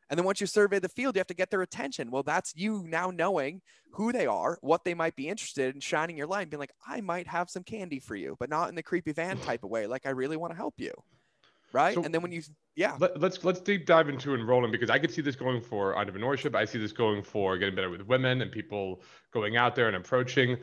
[0.09, 2.11] And then once you survey the field, you have to get their attention.
[2.11, 6.15] Well, that's you now knowing who they are, what they might be interested in, shining
[6.15, 8.75] your light, and being like, I might have some candy for you, but not in
[8.75, 9.85] the creepy van type of way.
[9.85, 10.93] Like, I really want to help you
[11.73, 11.95] right?
[11.95, 12.41] So and then when you
[12.75, 15.61] yeah, let, us let's, let's deep dive into enrolling because I could see this going
[15.61, 16.55] for entrepreneurship.
[16.55, 19.01] I see this going for getting better with women and people
[19.33, 20.57] going out there and approaching.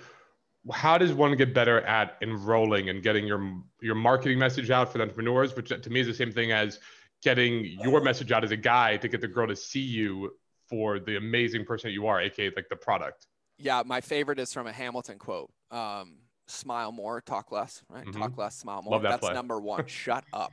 [0.72, 4.98] How does one get better at enrolling and getting your your marketing message out for
[4.98, 6.80] the entrepreneurs, which to me is the same thing as
[7.22, 10.30] getting your message out as a guy to get the girl to see you
[10.68, 13.26] for the amazing person that you are, aka like the product.
[13.58, 15.50] Yeah, my favorite is from a Hamilton quote.
[15.70, 18.04] Um, smile more, talk less, right?
[18.04, 18.20] Mm-hmm.
[18.20, 19.00] Talk less, smile more.
[19.00, 19.34] That That's play.
[19.34, 19.86] number one.
[19.86, 20.52] Shut up.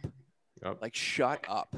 [0.64, 0.78] Yep.
[0.82, 1.76] Like, shut up.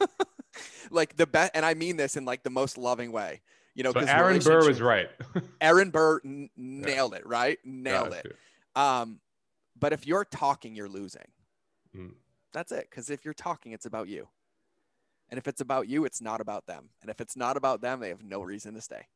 [0.90, 3.42] like the best, and I mean this in like the most loving way.
[3.74, 5.08] You know, because so Aaron Burr was right.
[5.60, 7.18] Aaron Burr n- nailed yeah.
[7.18, 7.58] it, right?
[7.64, 8.36] Nailed yeah, it.
[8.76, 9.20] Um,
[9.78, 11.26] but if you're talking, you're losing.
[11.96, 12.12] Mm.
[12.52, 12.86] That's it.
[12.88, 14.28] Because if you're talking, it's about you.
[15.28, 16.90] And if it's about you, it's not about them.
[17.02, 19.08] And if it's not about them, they have no reason to stay.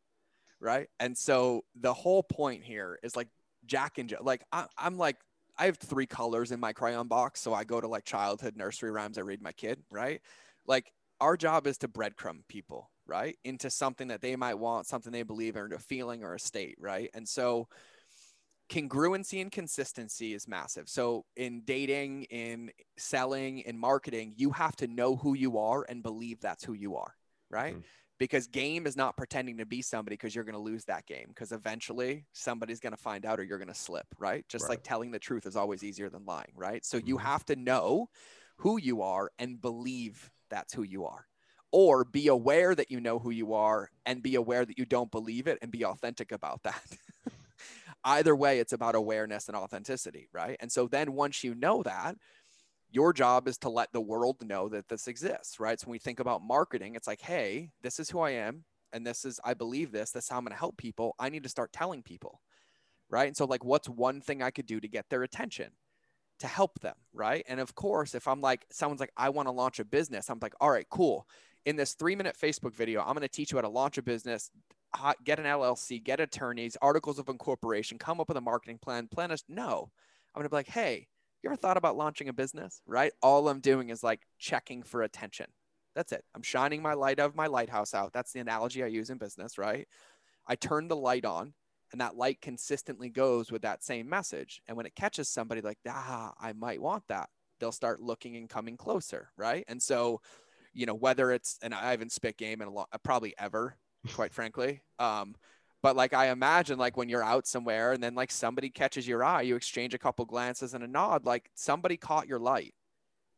[0.60, 0.88] Right.
[0.98, 3.28] And so the whole point here is like
[3.66, 5.16] Jack and Joe, like I, I'm like
[5.56, 7.40] I have three colors in my crayon box.
[7.40, 9.18] So I go to like childhood nursery rhymes.
[9.18, 10.20] I read my kid, right?
[10.66, 13.36] Like our job is to breadcrumb people, right?
[13.44, 16.76] Into something that they might want, something they believe in, a feeling or a state,
[16.78, 17.10] right?
[17.14, 17.68] And so
[18.70, 20.88] congruency and consistency is massive.
[20.88, 26.02] So in dating, in selling, in marketing, you have to know who you are and
[26.02, 27.14] believe that's who you are,
[27.50, 27.76] right?
[27.76, 27.82] Mm
[28.18, 31.26] because game is not pretending to be somebody because you're going to lose that game
[31.28, 34.70] because eventually somebody's going to find out or you're going to slip right just right.
[34.70, 37.26] like telling the truth is always easier than lying right so you mm-hmm.
[37.26, 38.08] have to know
[38.56, 41.26] who you are and believe that's who you are
[41.70, 45.10] or be aware that you know who you are and be aware that you don't
[45.10, 46.96] believe it and be authentic about that
[48.04, 52.16] either way it's about awareness and authenticity right and so then once you know that
[52.90, 55.78] your job is to let the world know that this exists, right?
[55.78, 58.64] So when we think about marketing, it's like, hey, this is who I am.
[58.92, 60.10] And this is, I believe this.
[60.10, 61.14] That's how I'm going to help people.
[61.18, 62.40] I need to start telling people,
[63.10, 63.26] right?
[63.26, 65.72] And so, like, what's one thing I could do to get their attention
[66.38, 67.44] to help them, right?
[67.48, 70.38] And of course, if I'm like, someone's like, I want to launch a business, I'm
[70.40, 71.26] like, all right, cool.
[71.68, 74.02] In this three minute Facebook video, I'm going to teach you how to launch a
[74.02, 74.50] business,
[75.22, 79.30] get an LLC, get attorneys, articles of incorporation, come up with a marketing plan, plan
[79.30, 79.44] us.
[79.50, 79.90] No,
[80.34, 81.08] I'm going to be like, hey,
[81.42, 83.12] you ever thought about launching a business, right?
[83.20, 85.44] All I'm doing is like checking for attention.
[85.94, 86.24] That's it.
[86.34, 88.14] I'm shining my light of my lighthouse out.
[88.14, 89.86] That's the analogy I use in business, right?
[90.46, 91.52] I turn the light on
[91.92, 94.62] and that light consistently goes with that same message.
[94.68, 97.28] And when it catches somebody like, ah, I might want that,
[97.60, 99.66] they'll start looking and coming closer, right?
[99.68, 100.22] And so,
[100.78, 103.76] you know, whether it's, an Ivan spit game and a lot, probably ever,
[104.14, 104.82] quite frankly.
[105.00, 105.36] Um,
[105.80, 109.22] but like I imagine like when you're out somewhere and then like somebody catches your
[109.22, 112.74] eye, you exchange a couple glances and a nod, like somebody caught your light.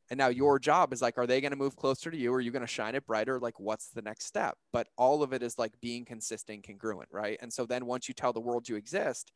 [0.09, 2.33] And now your job is like, are they going to move closer to you?
[2.33, 3.39] Are you going to shine it brighter?
[3.39, 4.57] Like, what's the next step?
[4.73, 7.39] But all of it is like being consistent, congruent, right?
[7.43, 9.33] And so then once you tell the world you exist,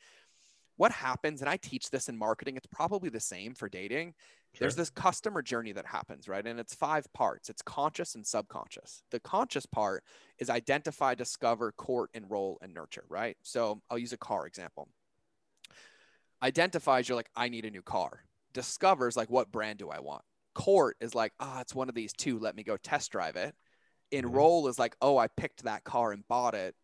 [0.76, 4.14] what happens, and I teach this in marketing, it's probably the same for dating,
[4.54, 4.66] Sure.
[4.66, 6.46] There's this customer journey that happens, right?
[6.46, 9.02] And it's five parts it's conscious and subconscious.
[9.10, 10.04] The conscious part
[10.38, 13.36] is identify, discover, court, enroll, and nurture, right?
[13.42, 14.88] So I'll use a car example.
[16.40, 18.24] Identifies, you're like, I need a new car.
[18.52, 20.22] Discovers, like, what brand do I want?
[20.54, 22.38] Court is like, ah, oh, it's one of these two.
[22.38, 23.56] Let me go test drive it.
[24.12, 24.26] Mm-hmm.
[24.26, 24.70] Enroll mm-hmm.
[24.70, 26.76] is like, oh, I picked that car and bought it.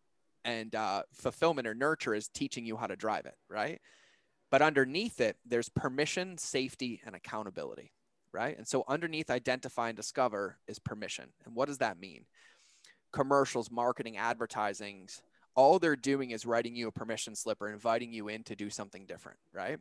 [0.43, 3.79] And uh, fulfillment or nurture is teaching you how to drive it, right?
[4.51, 7.93] But underneath it, there's permission, safety, and accountability,
[8.33, 8.55] right?
[8.57, 11.29] And so underneath identify and discover is permission.
[11.45, 12.25] And what does that mean?
[13.13, 15.21] Commercials, marketing, advertisings,
[15.55, 18.69] all they're doing is writing you a permission slip or inviting you in to do
[18.69, 19.79] something different, right?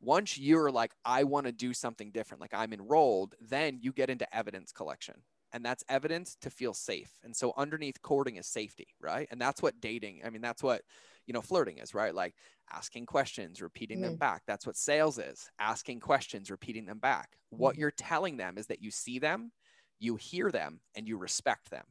[0.00, 4.10] Once you're like, I want to do something different, like I'm enrolled, then you get
[4.10, 5.14] into evidence collection.
[5.52, 7.10] And that's evidence to feel safe.
[7.22, 9.28] And so underneath courting is safety, right?
[9.30, 10.82] And that's what dating, I mean, that's what,
[11.26, 12.14] you know, flirting is, right?
[12.14, 12.34] Like
[12.72, 14.02] asking questions, repeating mm.
[14.02, 14.42] them back.
[14.46, 17.36] That's what sales is asking questions, repeating them back.
[17.54, 17.58] Mm.
[17.58, 19.52] What you're telling them is that you see them,
[19.98, 21.84] you hear them, and you respect them.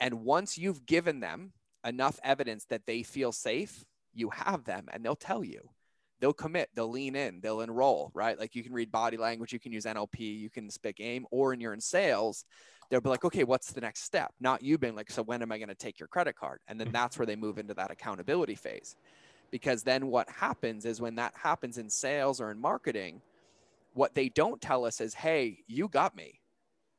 [0.00, 1.52] And once you've given them
[1.86, 5.70] enough evidence that they feel safe, you have them and they'll tell you.
[6.20, 8.38] They'll commit, they'll lean in, they'll enroll, right?
[8.38, 11.52] Like you can read body language, you can use NLP, you can spit game, or
[11.52, 12.44] in you're in sales,
[12.88, 14.32] they'll be like, okay, what's the next step?
[14.40, 16.60] Not you being like, so when am I going to take your credit card?
[16.68, 16.94] And then mm-hmm.
[16.94, 18.96] that's where they move into that accountability phase.
[19.50, 23.20] Because then what happens is when that happens in sales or in marketing,
[23.92, 26.40] what they don't tell us is, hey, you got me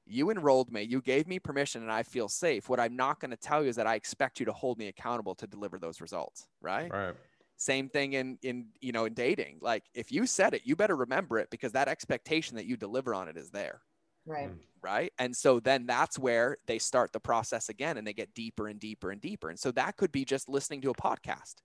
[0.08, 2.70] you enrolled me, you gave me permission, and I feel safe.
[2.70, 4.88] What I'm not going to tell you is that I expect you to hold me
[4.88, 6.48] accountable to deliver those results.
[6.62, 6.92] Right.
[6.92, 7.16] Right.
[7.58, 9.60] Same thing in in you know in dating.
[9.62, 13.14] Like if you said it, you better remember it because that expectation that you deliver
[13.14, 13.82] on it is there.
[14.26, 14.50] Right.
[14.50, 14.58] Mm.
[14.82, 15.14] Right.
[15.18, 18.80] And so then that's where they start the process again and they get deeper and
[18.80, 19.50] deeper and deeper.
[19.50, 21.56] And so that could be just listening to a podcast.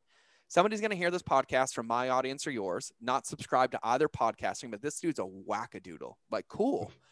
[0.48, 4.08] Somebody's going to hear this podcast from my audience or yours, not subscribe to either
[4.08, 6.14] podcasting, but this dude's a wackadoodle.
[6.30, 6.90] Like, cool.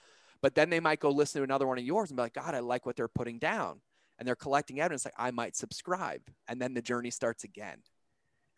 [0.41, 2.55] But then they might go listen to another one of yours and be like, God,
[2.55, 3.81] I like what they're putting down.
[4.19, 6.21] And they're collecting evidence like, I might subscribe.
[6.47, 7.79] And then the journey starts again.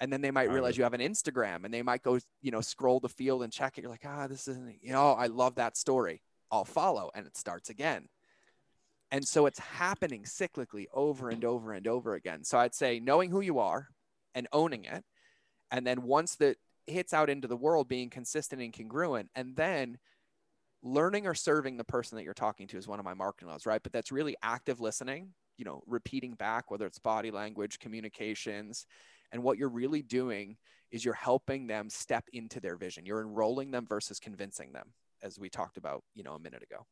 [0.01, 2.63] And then they might realize you have an Instagram and they might go, you know,
[2.63, 3.83] scroll the field and check it.
[3.83, 6.23] You're like, ah, this isn't, you know, I love that story.
[6.51, 7.11] I'll follow.
[7.15, 8.09] And it starts again.
[9.11, 12.45] And so it's happening cyclically over and over and over again.
[12.45, 13.89] So I'd say knowing who you are
[14.35, 15.05] and owning it.
[15.71, 19.99] And then once that hits out into the world, being consistent and congruent, and then
[20.83, 23.67] learning or serving the person that you're talking to is one of my marketing laws,
[23.67, 23.83] right?
[23.83, 28.87] But that's really active listening, you know, repeating back, whether it's body language, communications.
[29.33, 30.57] And what you're really doing
[30.91, 33.07] is you're helping them step into their vision.
[33.07, 36.87] You're enrolling them versus convincing them, as we talked about, you know, a minute ago.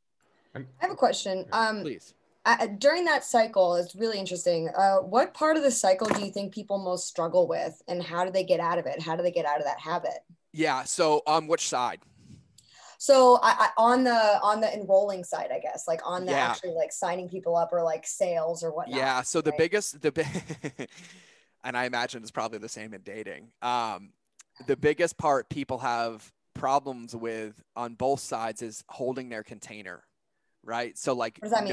[0.54, 1.44] I have a question.
[1.52, 2.14] Um, Please.
[2.44, 4.70] Uh, during that cycle, it's really interesting.
[4.76, 8.24] Uh, what part of the cycle do you think people most struggle with, and how
[8.24, 9.02] do they get out of it?
[9.02, 10.20] How do they get out of that habit?
[10.52, 10.84] Yeah.
[10.84, 12.00] So, on which side?
[12.98, 16.50] So I, I, on the on the enrolling side, I guess, like on the yeah.
[16.50, 18.98] actually like signing people up or like sales or whatnot.
[18.98, 19.22] Yeah.
[19.22, 19.58] So the right?
[19.58, 20.26] biggest the big
[21.64, 23.50] and I imagine it's probably the same in dating.
[23.62, 24.10] Um,
[24.66, 30.02] the biggest part people have problems with on both sides is holding their container,
[30.64, 30.96] right?
[30.98, 31.72] So like what does that mean?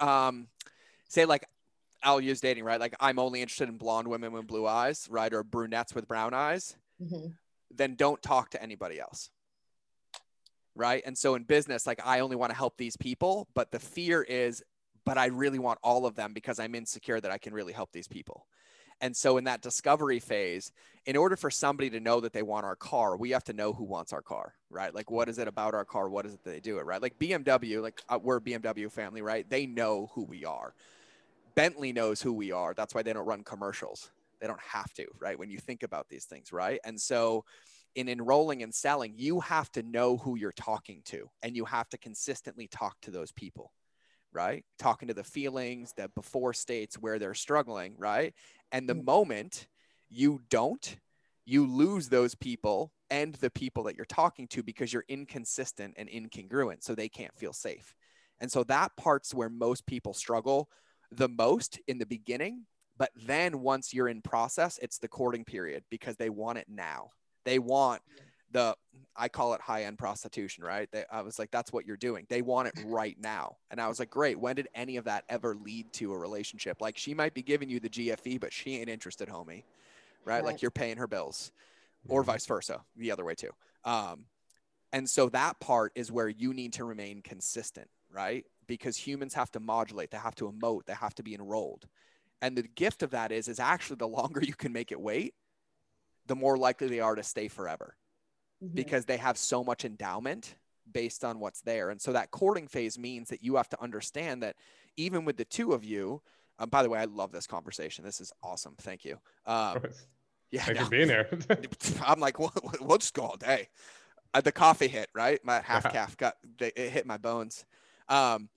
[0.00, 0.48] no, um,
[1.08, 1.46] say like
[2.02, 2.80] I'll use dating, right?
[2.80, 6.34] Like I'm only interested in blonde women with blue eyes, right, or brunettes with brown
[6.34, 6.76] eyes.
[7.02, 7.28] Mm-hmm.
[7.74, 9.30] Then don't talk to anybody else
[10.74, 11.02] right?
[11.04, 14.22] And so in business, like I only want to help these people, but the fear
[14.22, 14.62] is,
[15.04, 17.92] but I really want all of them because I'm insecure that I can really help
[17.92, 18.46] these people.
[19.02, 20.70] And so in that discovery phase,
[21.06, 23.72] in order for somebody to know that they want our car, we have to know
[23.72, 24.94] who wants our car, right?
[24.94, 26.08] Like what is it about our car?
[26.08, 27.02] What is it that they do it, right?
[27.02, 29.48] Like BMW, like uh, we're a BMW family, right?
[29.50, 30.74] They know who we are.
[31.56, 32.74] Bentley knows who we are.
[32.74, 34.12] That's why they don't run commercials.
[34.40, 35.38] They don't have to, right?
[35.38, 36.80] When you think about these things, right?
[36.84, 37.44] And so
[37.96, 41.88] in enrolling and selling, you have to know who you're talking to and you have
[41.90, 43.72] to consistently talk to those people,
[44.32, 44.64] right?
[44.78, 48.34] Talking to the feelings, the before states where they're struggling, right?
[48.70, 49.66] And the moment
[50.08, 50.96] you don't,
[51.44, 56.08] you lose those people and the people that you're talking to because you're inconsistent and
[56.08, 56.82] incongruent.
[56.82, 57.94] So they can't feel safe.
[58.40, 60.68] And so that part's where most people struggle
[61.10, 62.66] the most in the beginning.
[62.96, 67.10] But then once you're in process, it's the courting period because they want it now
[67.44, 68.02] they want
[68.52, 68.76] the
[69.14, 70.88] I call it high end prostitution, right?
[70.90, 72.26] They, I was like, that's what you're doing.
[72.28, 73.56] They want it right now.
[73.70, 74.38] And I was like, great.
[74.38, 76.80] When did any of that ever lead to a relationship?
[76.80, 79.64] Like she might be giving you the GFE, but she ain't interested, homie.
[80.24, 80.36] Right?
[80.36, 80.44] right.
[80.44, 81.52] Like you're paying her bills
[82.08, 83.50] or vice versa, the other way too.
[83.84, 84.24] Um,
[84.92, 88.44] and so that part is where you need to remain consistent, right?
[88.66, 91.86] Because humans have to modulate, they have to emote, they have to be enrolled.
[92.40, 95.34] And the gift of that is, is actually the longer you can make it wait,
[96.26, 97.96] the more likely they are to stay forever
[98.62, 98.74] mm-hmm.
[98.74, 100.54] because they have so much endowment
[100.90, 101.90] based on what's there.
[101.90, 104.56] And so that courting phase means that you have to understand that
[104.96, 106.22] even with the two of you,
[106.58, 108.04] um, by the way, I love this conversation.
[108.04, 108.74] This is awesome.
[108.78, 109.18] Thank you.
[109.46, 109.78] Um,
[110.50, 111.28] yeah, thanks no, for being here.
[112.06, 113.68] I'm like, we'll, we'll just go all day.
[114.34, 115.40] Uh, the coffee hit right.
[115.44, 117.64] My half caff got they, it hit my bones.
[118.08, 118.48] Um,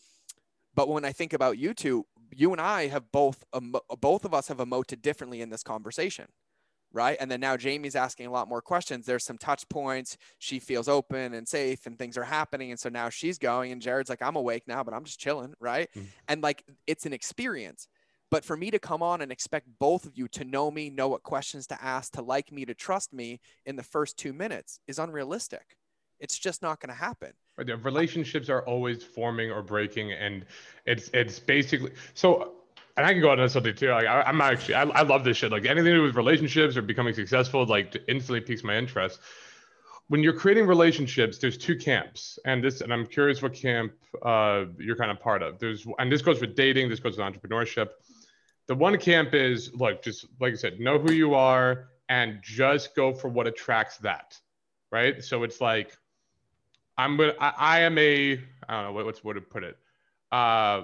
[0.74, 4.34] but when I think about you two, you and I have both um, both of
[4.34, 6.28] us have emoted differently in this conversation
[6.96, 7.18] right?
[7.20, 9.06] And then now Jamie's asking a lot more questions.
[9.06, 10.18] There's some touch points.
[10.40, 12.72] She feels open and safe and things are happening.
[12.72, 15.54] And so now she's going and Jared's like, I'm awake now, but I'm just chilling,
[15.60, 15.90] right?
[15.92, 16.08] Mm-hmm.
[16.30, 17.88] And like it's an experience.
[18.32, 21.10] But for me to come on and expect both of you to know me, know
[21.10, 24.80] what questions to ask, to like me, to trust me in the first two minutes
[24.88, 25.78] is unrealistic.
[26.20, 27.34] It's just not going to happen.
[27.58, 30.46] The relationships are always forming or breaking, and
[30.86, 32.54] it's it's basically so.
[32.98, 33.90] And I can go on something too.
[33.90, 35.52] Like I, am actually, I, I love this shit.
[35.52, 39.20] Like anything to do with relationships or becoming successful, like instantly piques my interest.
[40.08, 43.92] When you're creating relationships, there's two camps, and this, and I'm curious what camp
[44.22, 45.58] uh, you're kind of part of.
[45.58, 47.90] There's, and this goes with dating, this goes with entrepreneurship.
[48.68, 52.96] The one camp is look, just like I said, know who you are and just
[52.96, 54.40] go for what attracts that,
[54.92, 55.24] right?
[55.24, 55.98] So it's like
[56.98, 57.34] I'm gonna.
[57.40, 58.40] I, I am a.
[58.68, 59.78] I don't know what, what's what to put it.
[60.32, 60.84] Uh,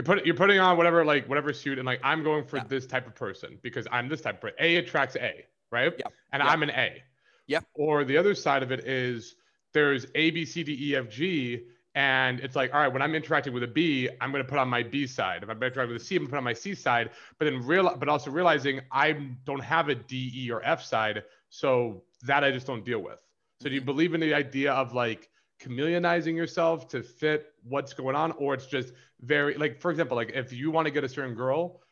[0.00, 2.64] you're putting you're putting on whatever like whatever suit and like I'm going for yeah.
[2.66, 4.56] this type of person because I'm this type of person.
[4.58, 5.92] A attracts A, right?
[5.98, 6.06] Yeah.
[6.32, 6.48] And yeah.
[6.48, 7.02] I'm an A.
[7.46, 7.60] Yeah.
[7.74, 9.34] Or the other side of it is
[9.74, 13.14] there's A, B, C, D, E, F, G, and it's like, all right, when I'm
[13.14, 15.42] interacting with a B, I'm going to put on my B side.
[15.42, 17.10] If I'm interacting with a C, I'm going to put on my C side.
[17.38, 19.12] But then real, but also realizing I
[19.44, 23.18] don't have a D, E, or F side, so that I just don't deal with.
[23.60, 23.86] So do you mm-hmm.
[23.86, 25.28] believe in the idea of like
[25.60, 30.32] chameleonizing yourself to fit what's going on, or it's just very like, for example, like
[30.34, 31.82] if you want to get a certain girl,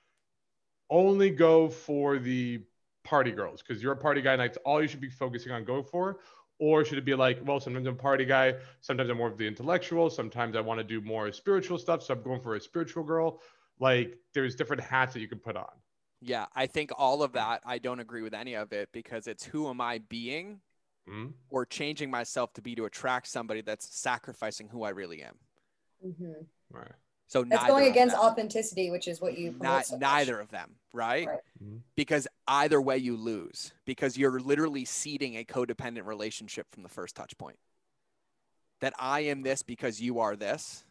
[0.90, 2.62] only go for the
[3.04, 5.64] party girls because you're a party guy and that's all you should be focusing on
[5.64, 6.18] going for.
[6.58, 9.38] Or should it be like well sometimes i'm a party guy sometimes i'm more of
[9.38, 12.60] the intellectual sometimes i want to do more spiritual stuff so i'm going for a
[12.60, 13.40] spiritual girl.
[13.78, 15.70] Like there's different hats that you can put on.
[16.20, 19.44] Yeah i think all of that i don't agree with any of it because it's
[19.44, 20.60] who am i being
[21.09, 21.26] mm-hmm.
[21.50, 25.34] or changing myself to be to attract somebody that's sacrificing who I really am.
[26.06, 26.32] Mm-hmm.
[26.70, 26.92] Right.
[27.26, 31.26] So that's going against authenticity, which is what you not so neither of them, right?
[31.26, 31.38] right.
[31.62, 31.76] Mm-hmm.
[31.94, 37.14] Because either way you lose because you're literally seeding a codependent relationship from the first
[37.14, 37.59] touch point.
[38.80, 40.84] That I am this because you are this,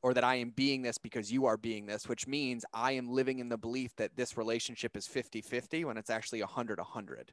[0.00, 3.10] or that I am being this because you are being this, which means I am
[3.10, 7.32] living in the belief that this relationship is 50 50 when it's actually 100 100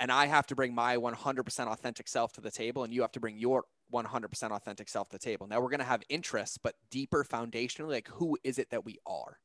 [0.00, 3.12] and I have to bring my 100% authentic self to the table, and you have
[3.12, 5.46] to bring your 100% authentic self to the table.
[5.46, 8.98] Now we're going to have interests, but deeper foundationally, like who is it that we
[9.06, 9.38] are,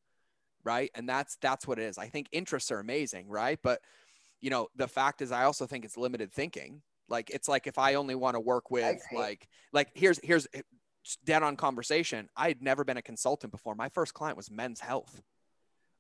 [0.64, 0.90] right?
[0.96, 1.98] And that's that's what it is.
[1.98, 3.60] I think interests are amazing, right?
[3.62, 3.82] But
[4.40, 6.82] you know, the fact is, I also think it's limited thinking.
[7.10, 10.62] Like it's like if I only want to work with like like here's here's eh,
[11.26, 12.30] dead on conversation.
[12.36, 13.76] I had never been a consultant before.
[13.76, 15.22] My first client was Men's Health.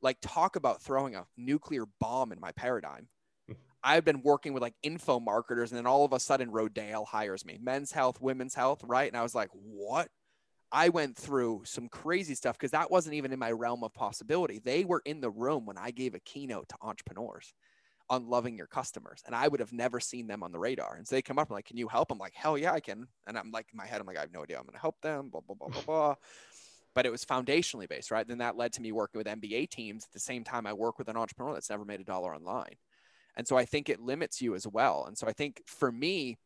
[0.02, 3.08] Like talk about throwing a nuclear bomb in my paradigm
[3.86, 7.46] I've been working with like info marketers, and then all of a sudden Rodale hires
[7.46, 9.08] me, men's health, women's health, right?
[9.08, 10.10] And I was like, what?
[10.72, 14.60] I went through some crazy stuff because that wasn't even in my realm of possibility.
[14.60, 17.54] They were in the room when I gave a keynote to entrepreneurs
[18.10, 20.96] on loving your customers, and I would have never seen them on the radar.
[20.96, 22.80] And so they come up and like, "Can you help?" I'm like, "Hell yeah, I
[22.80, 24.58] can." And I'm like, in my head, I'm like, "I have no idea.
[24.58, 26.16] I'm going to help them." Blah blah blah blah blah.
[26.96, 28.28] But it was foundationally based, right?
[28.28, 30.98] Then that led to me working with NBA teams at the same time I work
[30.98, 32.76] with an entrepreneur that's never made a dollar online.
[33.38, 35.06] And so I think it limits you as well.
[35.08, 36.38] And so I think for me,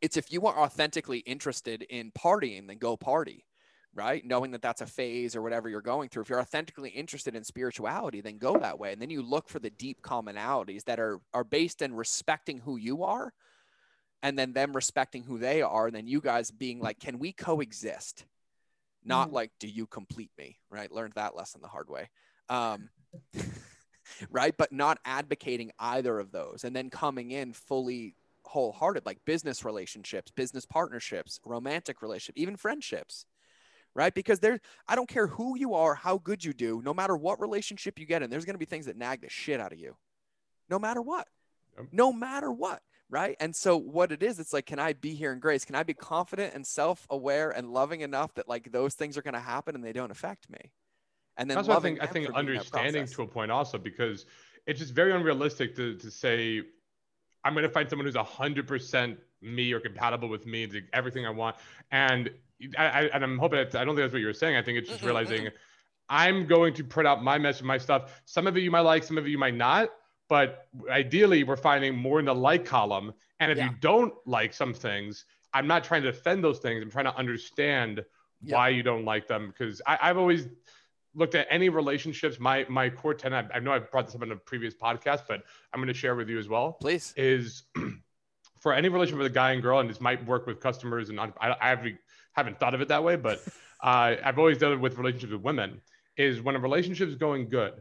[0.00, 3.46] it's if you are authentically interested in partying, then go party,
[3.94, 4.24] right?
[4.24, 6.22] Knowing that that's a phase or whatever you're going through.
[6.22, 8.92] If you're authentically interested in spirituality, then go that way.
[8.92, 12.76] And then you look for the deep commonalities that are, are based in respecting who
[12.76, 13.32] you are
[14.22, 15.86] and then them respecting who they are.
[15.86, 18.24] And then you guys being like, can we coexist?
[19.04, 20.58] Not mm like, do you complete me?
[20.70, 20.90] Right.
[20.90, 22.08] Learned that lesson the hard way.
[22.48, 22.88] Um,
[24.30, 24.54] right?
[24.56, 28.14] But not advocating either of those and then coming in fully
[28.46, 33.26] wholehearted, like business relationships, business partnerships, romantic relationships, even friendships,
[33.94, 34.14] right?
[34.14, 37.40] Because there, I don't care who you are, how good you do, no matter what
[37.40, 39.78] relationship you get in, there's going to be things that nag the shit out of
[39.78, 39.96] you,
[40.68, 41.28] no matter what,
[41.92, 42.82] no matter what.
[43.10, 43.36] Right.
[43.38, 45.64] And so what it is, it's like, can I be here in grace?
[45.64, 49.22] Can I be confident and self aware and loving enough that like those things are
[49.22, 50.72] going to happen and they don't affect me?
[51.36, 52.02] And then that's what I think.
[52.02, 54.26] I think understanding to a point also because
[54.66, 56.62] it's just very unrealistic to to say
[57.44, 61.30] I'm going to find someone who's hundred percent me or compatible with me, everything I
[61.30, 61.56] want,
[61.90, 62.30] and
[62.78, 64.56] I, I and I'm hoping that, I don't think that's what you were saying.
[64.56, 65.48] I think it's just realizing
[66.08, 68.22] I'm going to put out my message, my stuff.
[68.24, 69.90] Some of it you might like, some of it you might not.
[70.28, 73.12] But ideally, we're finding more in the like column.
[73.40, 73.68] And if yeah.
[73.68, 76.82] you don't like some things, I'm not trying to defend those things.
[76.82, 78.04] I'm trying to understand
[78.42, 78.56] yeah.
[78.56, 80.48] why you don't like them because I've always
[81.14, 84.32] looked at any relationships, my my core tenet, I know I've brought this up in
[84.32, 85.42] a previous podcast, but
[85.72, 86.72] I'm going to share with you as well.
[86.80, 87.14] Please.
[87.16, 87.64] Is
[88.60, 91.20] for any relationship with a guy and girl, and this might work with customers, and
[91.20, 91.98] I, I haven't,
[92.32, 93.42] haven't thought of it that way, but
[93.82, 95.80] uh, I've always done it with relationships with women.
[96.16, 97.74] Is when a relationship is going good,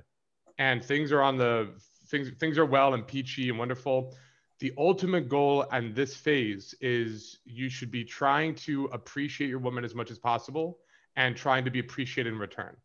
[0.58, 1.70] and things are on the
[2.08, 4.16] things things are well and peachy and wonderful.
[4.60, 9.84] The ultimate goal and this phase is you should be trying to appreciate your woman
[9.84, 10.80] as much as possible
[11.16, 12.76] and trying to be appreciated in return.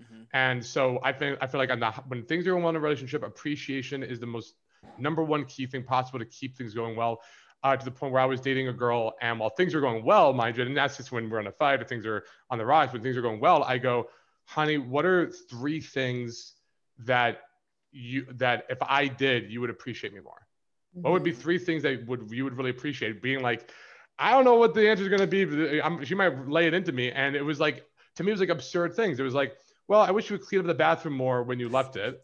[0.00, 0.22] Mm-hmm.
[0.32, 1.70] And so I think I feel like
[2.08, 4.54] when things are going well in a relationship, appreciation is the most
[4.98, 7.20] number one key thing possible to keep things going well.
[7.62, 10.04] Uh, to the point where I was dating a girl, and while things are going
[10.04, 12.58] well, mind you, and that's just when we're in a fight or things are on
[12.58, 12.92] the rise.
[12.92, 14.10] When things are going well, I go,
[14.44, 16.56] honey, what are three things
[16.98, 17.40] that
[17.90, 20.46] you that if I did, you would appreciate me more?
[20.94, 21.04] Mm-hmm.
[21.04, 21.40] What would be mm-hmm.
[21.40, 23.22] three things that would you would really appreciate?
[23.22, 23.70] Being like,
[24.18, 25.80] I don't know what the answer is going to be.
[25.80, 27.86] I'm, she might lay it into me, and it was like
[28.16, 29.18] to me, it was like absurd things.
[29.18, 29.56] It was like,
[29.88, 32.22] well, I wish you would clean up the bathroom more when you left it,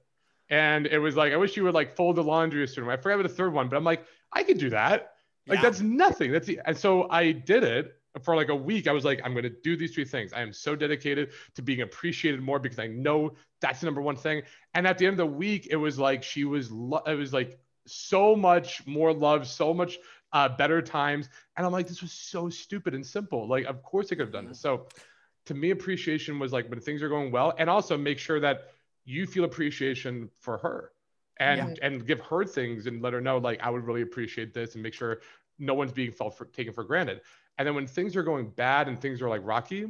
[0.49, 2.95] and it was like, I wish you would like fold the laundry a certain way.
[2.95, 5.15] I forgot about the third one, but I'm like, I could do that.
[5.47, 5.63] Like yeah.
[5.63, 6.33] that's nothing.
[6.33, 8.89] That's the, and so I did it for like a week.
[8.89, 10.33] I was like, I'm going to do these three things.
[10.33, 14.17] I am so dedicated to being appreciated more because I know that's the number one
[14.17, 14.43] thing.
[14.75, 16.71] And at the end of the week, it was like she was.
[16.71, 19.99] Lo- it was like so much more love, so much
[20.33, 21.29] uh, better times.
[21.57, 23.49] And I'm like, this was so stupid and simple.
[23.49, 24.61] Like, of course I could have done this.
[24.61, 24.87] So
[25.51, 28.69] to me, appreciation was like when things are going well, and also make sure that
[29.05, 30.93] you feel appreciation for her
[31.41, 31.87] and yeah.
[31.87, 34.83] and give her things and let her know like I would really appreciate this and
[34.83, 35.23] make sure
[35.59, 37.21] no one's being felt for taken for granted.
[37.59, 39.89] And then when things are going bad and things are like rocky,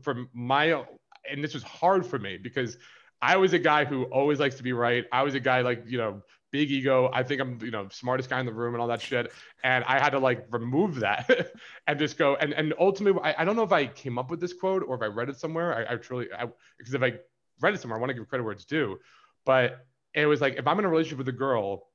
[0.00, 0.82] for my
[1.30, 2.76] and this was hard for me because
[3.20, 5.04] I was a guy who always likes to be right.
[5.12, 6.22] I was a guy like, you know,
[6.52, 7.10] big ego.
[7.12, 9.32] I think I'm, you know, smartest guy in the room and all that shit.
[9.64, 11.52] And I had to like remove that
[11.88, 12.36] and just go.
[12.36, 14.94] And and ultimately, I, I don't know if I came up with this quote or
[14.94, 15.74] if I read it somewhere.
[15.74, 16.46] I, I truly, I,
[16.78, 17.14] because if I
[17.60, 19.00] read it somewhere, I want to give credit where it's due.
[19.44, 19.84] But
[20.14, 21.88] it was like, if I'm in a relationship with a girl,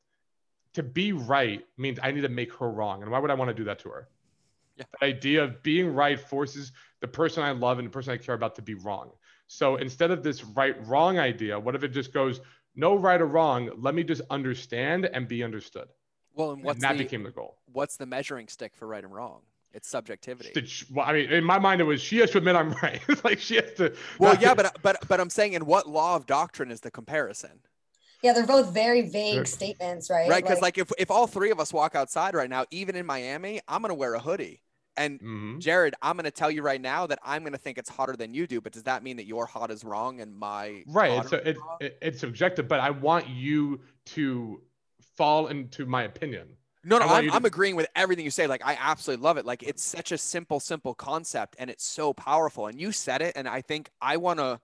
[0.74, 3.01] to be right means I need to make her wrong.
[3.01, 4.10] And why would I want to do that to her?
[4.76, 4.86] Yeah.
[4.99, 8.36] The idea of being right forces the person I love and the person I care
[8.36, 9.12] about to be wrong.
[9.47, 12.41] So instead of this right wrong idea, what if it just goes,
[12.78, 13.70] no right or wrong.
[13.78, 15.88] Let me just understand and be understood.
[16.36, 17.58] Well, and, what's and that the, became the goal.
[17.74, 19.42] What's the measuring stick for right and wrong?
[19.74, 20.86] It's subjectivity.
[20.92, 23.02] Well, I mean, in my mind, it was she has to admit I'm right.
[23.24, 23.94] like she has to.
[24.18, 27.60] Well, yeah, but but but I'm saying, in what law of doctrine is the comparison?
[28.24, 30.28] Yeah, they're both very vague statements, right?
[30.28, 32.96] Right, because like, like if if all three of us walk outside right now, even
[32.96, 34.62] in Miami, I'm gonna wear a hoodie.
[34.98, 35.60] And mm-hmm.
[35.60, 38.16] Jared, I'm going to tell you right now that I'm going to think it's hotter
[38.16, 38.60] than you do.
[38.60, 41.24] But does that mean that your hot is wrong and my right?
[41.24, 44.62] It's it, it, it's subjective, but I want you to
[45.16, 46.50] fall into my opinion.
[46.84, 48.48] No, no, I'm, to- I'm agreeing with everything you say.
[48.48, 49.45] Like, I absolutely love it.
[49.45, 52.68] Like, it's such a simple, simple concept, and it's so powerful.
[52.68, 54.60] And you said it, and I think I want to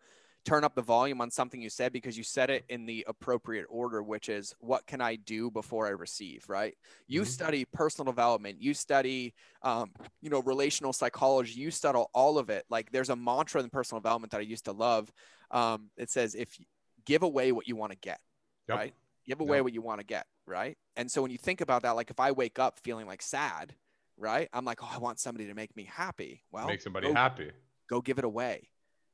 [0.45, 3.65] turn up the volume on something you said because you said it in the appropriate
[3.69, 6.75] order, which is what can I do before I receive, right?
[7.07, 7.29] You mm-hmm.
[7.29, 9.91] study personal development, you study, um,
[10.21, 12.65] you know, relational psychology, you study all of it.
[12.69, 15.11] Like there's a mantra in personal development that I used to love.
[15.51, 16.57] Um, it says, if
[17.05, 18.19] give away what you want to get,
[18.67, 18.77] yep.
[18.77, 18.93] right?
[19.25, 19.63] Give away yep.
[19.63, 20.77] what you want to get, right?
[20.97, 23.73] And so when you think about that, like if I wake up feeling like sad,
[24.17, 24.49] right?
[24.51, 26.43] I'm like, oh, I want somebody to make me happy.
[26.51, 27.51] Well, make somebody go, happy.
[27.87, 28.69] Go give it away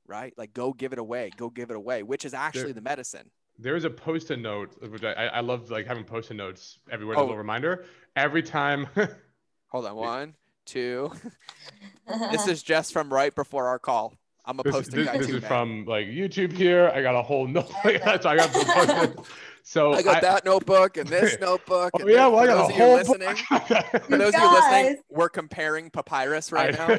[0.09, 0.33] right?
[0.37, 3.29] Like go give it away, go give it away, which is actually there, the medicine.
[3.57, 7.21] There is a post-it note, which I, I love like having post-it notes everywhere, oh.
[7.21, 7.85] a little reminder.
[8.15, 8.87] Every time.
[9.67, 10.33] Hold on, one,
[10.65, 11.11] two.
[12.31, 14.15] this is just from right before our call.
[14.45, 15.49] I'm a post-it this, guy this too, is man.
[15.49, 16.91] from like YouTube here.
[16.93, 17.69] I got a whole note.
[17.69, 19.25] so I got the
[19.61, 21.91] So I got I, that notebook and this oh, notebook.
[21.93, 23.35] Oh, yeah, well, I got a whole listening.
[23.35, 26.97] for those of you listening, we're comparing papyrus right now.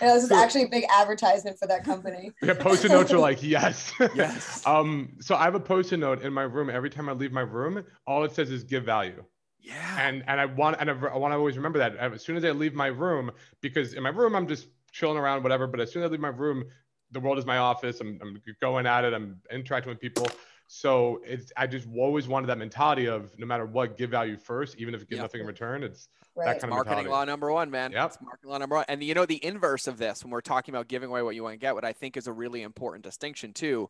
[0.00, 2.32] Yeah, this is actually a big advertisement for that company.
[2.42, 3.92] Yeah, post-it notes are like yes.
[4.14, 4.66] Yes.
[4.66, 6.70] um, so I have a post-it note in my room.
[6.70, 9.24] Every time I leave my room, all it says is give value.
[9.60, 9.96] Yeah.
[10.00, 12.50] And and I want and I, want to always remember that as soon as I
[12.52, 15.66] leave my room, because in my room I'm just chilling around, whatever.
[15.66, 16.64] But as soon as I leave my room,
[17.10, 18.00] the world is my office.
[18.00, 19.14] I'm, I'm going at it.
[19.14, 20.26] I'm interacting with people.
[20.70, 24.76] So it's I just always wanted that mentality of no matter what, give value first,
[24.76, 25.24] even if you get yep.
[25.24, 25.82] nothing in return.
[25.82, 26.44] It's right.
[26.44, 27.10] that kind of marketing mentality.
[27.10, 27.90] law number one, man.
[27.90, 28.84] Yeah, marketing law number one.
[28.86, 31.42] And you know the inverse of this when we're talking about giving away what you
[31.42, 33.88] want to get, what I think is a really important distinction too.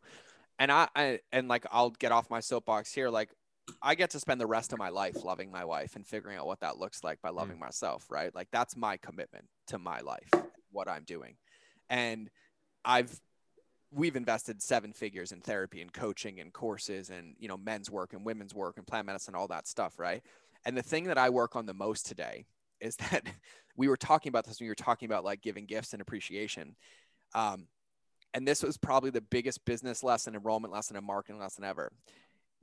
[0.57, 3.09] And I, I and like I'll get off my soapbox here.
[3.09, 3.29] Like
[3.81, 6.47] I get to spend the rest of my life loving my wife and figuring out
[6.47, 7.61] what that looks like by loving mm.
[7.61, 8.33] myself, right?
[8.33, 10.29] Like that's my commitment to my life,
[10.71, 11.35] what I'm doing.
[11.89, 12.29] And
[12.85, 13.19] I've
[13.91, 18.13] we've invested seven figures in therapy and coaching and courses and you know men's work
[18.13, 20.23] and women's work and plant medicine all that stuff right
[20.65, 22.45] and the thing that i work on the most today
[22.79, 23.23] is that
[23.75, 26.75] we were talking about this when we were talking about like giving gifts and appreciation
[27.35, 27.67] um,
[28.33, 31.91] and this was probably the biggest business lesson enrollment lesson and marketing lesson ever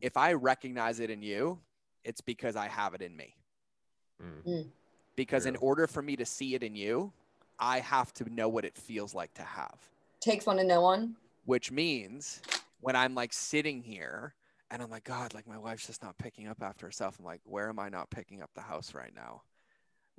[0.00, 1.58] if i recognize it in you
[2.04, 3.34] it's because i have it in me
[4.22, 4.48] mm.
[4.48, 4.66] mm.
[5.16, 5.50] because yeah.
[5.50, 7.12] in order for me to see it in you
[7.58, 9.78] i have to know what it feels like to have
[10.26, 11.16] takes one to know one.
[11.44, 12.40] Which means
[12.80, 14.34] when I'm like sitting here
[14.70, 17.16] and I'm like, God, like my wife's just not picking up after herself.
[17.18, 19.42] I'm like, where am I not picking up the house right now?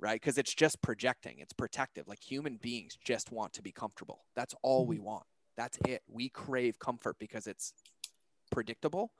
[0.00, 0.20] right?
[0.20, 2.06] Because it's just projecting, it's protective.
[2.08, 4.24] Like human beings just want to be comfortable.
[4.34, 5.06] That's all we mm-hmm.
[5.06, 5.24] want.
[5.56, 6.02] That's it.
[6.08, 7.72] We crave comfort because it's
[8.50, 9.10] predictable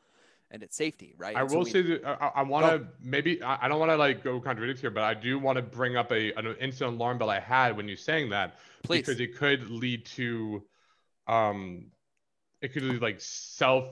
[0.51, 1.37] and it's safety, right?
[1.37, 3.97] I will we, say that I, I want to maybe I, I don't want to
[3.97, 7.19] like go contradict here, but I do want to bring up a an instant alarm
[7.19, 9.01] bell I had when you saying that Please.
[9.01, 10.63] because it could lead to
[11.29, 11.87] um
[12.61, 13.89] it could be like self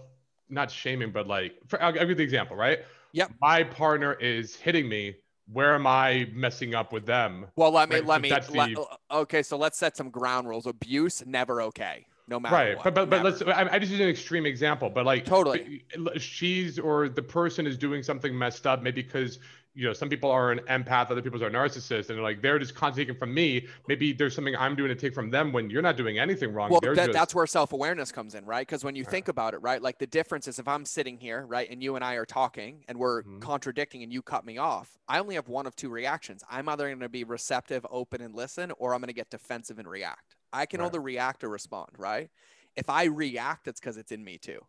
[0.49, 2.80] not shaming, but like for, I'll, I'll give the example, right?
[3.12, 5.16] yeah My partner is hitting me
[5.53, 7.47] where am I messing up with them?
[7.57, 8.05] Well, let me right?
[8.07, 8.30] let me.
[8.30, 8.87] Let, the...
[9.11, 10.66] okay, so let's set some ground rules.
[10.66, 12.55] Abuse never okay, no matter.
[12.55, 12.95] Right, what.
[12.95, 13.43] but but, but let's.
[13.43, 15.84] I, I just use an extreme example, but like totally,
[16.18, 19.39] she's or the person is doing something messed up, maybe because
[19.77, 22.59] you know, some people are an empath, other people are narcissists, and they're like they're
[22.59, 23.66] just constantly taking from me.
[23.89, 26.70] Maybe there's something I'm doing to take from them when you're not doing anything wrong.
[26.70, 27.12] Well, that, just...
[27.12, 28.66] that's where self awareness comes in, right?
[28.66, 31.45] Because when you think about it, right, like the difference is if I'm sitting here,
[31.47, 33.41] right, and you and I are talking and we're mm-hmm.
[33.41, 36.43] contradicting, and you cut me off, I only have one of two reactions.
[36.51, 39.79] I'm either going to be receptive, open, and listen, or I'm going to get defensive
[39.79, 40.37] and react.
[40.55, 40.87] I can right.
[40.87, 42.31] either react or respond, right?
[42.77, 44.61] If I react, it's because it's in me too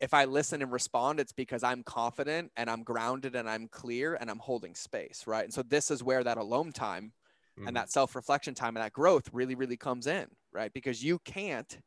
[0.00, 4.14] if I listen and respond, it's because I'm confident and I'm grounded and I'm clear
[4.14, 5.44] and I'm holding space, right?
[5.44, 7.12] And so this is where that alone time
[7.58, 7.66] mm.
[7.66, 10.72] and that self-reflection time and that growth really, really comes in, right?
[10.72, 11.78] Because you can't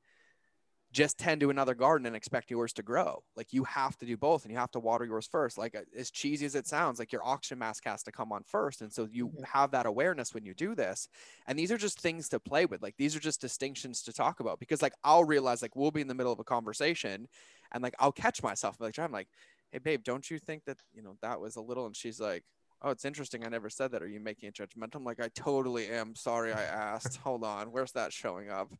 [0.92, 3.22] just tend to another garden and expect yours to grow.
[3.36, 5.58] Like you have to do both and you have to water yours first.
[5.58, 8.44] Like uh, as cheesy as it sounds, like your oxygen mask has to come on
[8.44, 8.82] first.
[8.82, 11.08] And so you have that awareness when you do this.
[11.46, 12.82] And these are just things to play with.
[12.82, 16.02] Like these are just distinctions to talk about because like I'll realize like we'll be
[16.02, 17.28] in the middle of a conversation
[17.72, 19.28] and like I'll catch myself like I'm like,
[19.72, 21.86] hey babe, don't you think that you know that was a little?
[21.86, 22.44] And she's like,
[22.82, 23.46] oh, it's interesting.
[23.46, 24.02] I never said that.
[24.02, 24.96] Are you making a judgment?
[24.96, 26.16] I'm like, I totally am.
[26.16, 27.18] Sorry, I asked.
[27.24, 28.72] Hold on, where's that showing up?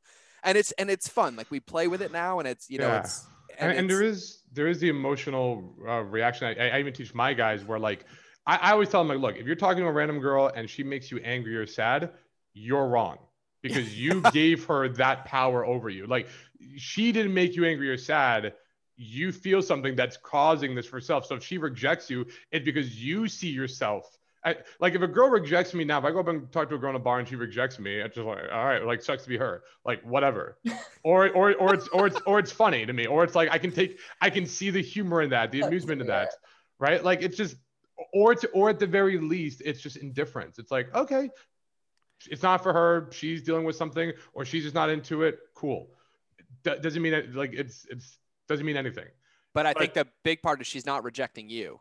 [0.44, 1.36] And it's and it's fun.
[1.36, 3.00] Like we play with it now, and it's you know yeah.
[3.00, 3.26] it's
[3.58, 6.48] and, and, and there is there is the emotional uh, reaction.
[6.48, 8.06] I, I even teach my guys where like
[8.46, 10.70] I, I always tell them like, look, if you're talking to a random girl and
[10.70, 12.12] she makes you angry or sad,
[12.54, 13.18] you're wrong
[13.62, 16.08] because you gave her that power over you.
[16.08, 16.30] Like
[16.78, 18.54] she didn't make you angry or sad
[19.00, 21.26] you feel something that's causing this for yourself.
[21.26, 24.20] So if she rejects you, it's because you see yourself.
[24.44, 26.76] I, like if a girl rejects me now, if I go up and talk to
[26.76, 29.02] a girl in a bar and she rejects me, it's just like, all right, like
[29.02, 30.58] sucks to be her, like whatever.
[31.04, 33.58] or or or it's or it's or it's funny to me, or it's like I
[33.58, 36.32] can take I can see the humor in that, the amusement in that,
[36.78, 37.04] right?
[37.04, 37.56] Like it's just
[38.14, 40.58] or it's or at the very least, it's just indifference.
[40.58, 41.30] It's like okay,
[42.30, 43.10] it's not for her.
[43.12, 45.40] She's dealing with something, or she's just not into it.
[45.54, 45.90] Cool.
[46.64, 48.19] D- doesn't mean that like it's it's
[48.50, 49.06] doesn't mean anything.
[49.54, 51.80] But I but, think the big part is she's not rejecting you.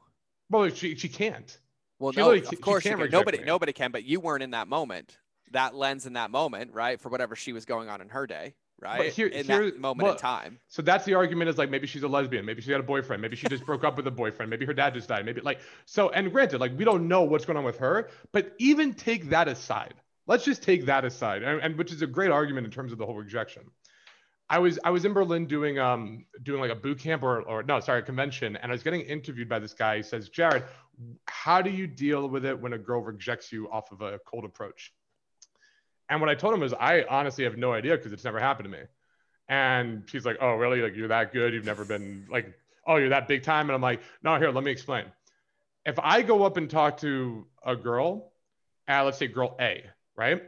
[0.50, 1.58] Well, she she can't.
[1.98, 3.10] Well, no, of course she can.
[3.10, 3.44] Nobody me.
[3.44, 5.18] nobody can, but you weren't in that moment.
[5.52, 7.00] That lens in that moment, right?
[7.00, 9.12] For whatever she was going on in her day, right?
[9.12, 10.58] Here, in here, that moment well, in time.
[10.68, 13.22] So that's the argument is like maybe she's a lesbian, maybe she had a boyfriend,
[13.22, 15.60] maybe she just broke up with a boyfriend, maybe her dad just died, maybe like
[15.86, 16.10] so.
[16.10, 19.48] And granted, like we don't know what's going on with her, but even take that
[19.48, 19.94] aside.
[20.26, 22.98] Let's just take that aside, and, and which is a great argument in terms of
[22.98, 23.62] the whole rejection.
[24.50, 27.62] I was I was in Berlin doing um doing like a boot camp or or
[27.62, 29.98] no sorry a convention and I was getting interviewed by this guy.
[29.98, 30.64] He says, Jared,
[31.26, 34.44] how do you deal with it when a girl rejects you off of a cold
[34.44, 34.92] approach?
[36.08, 38.72] And what I told him was I honestly have no idea because it's never happened
[38.72, 38.84] to me.
[39.48, 40.80] And she's like, Oh, really?
[40.80, 41.52] Like you're that good?
[41.52, 42.54] You've never been like,
[42.88, 43.68] oh, you're that big time?
[43.68, 45.04] And I'm like, no, here, let me explain.
[45.84, 48.32] If I go up and talk to a girl,
[48.88, 49.84] uh, let's say girl A,
[50.16, 50.42] right?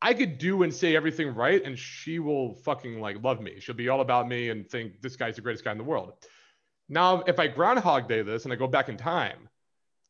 [0.00, 3.58] I could do and say everything right, and she will fucking like love me.
[3.58, 6.12] She'll be all about me and think this guy's the greatest guy in the world.
[6.88, 9.48] Now, if I groundhog day this and I go back in time,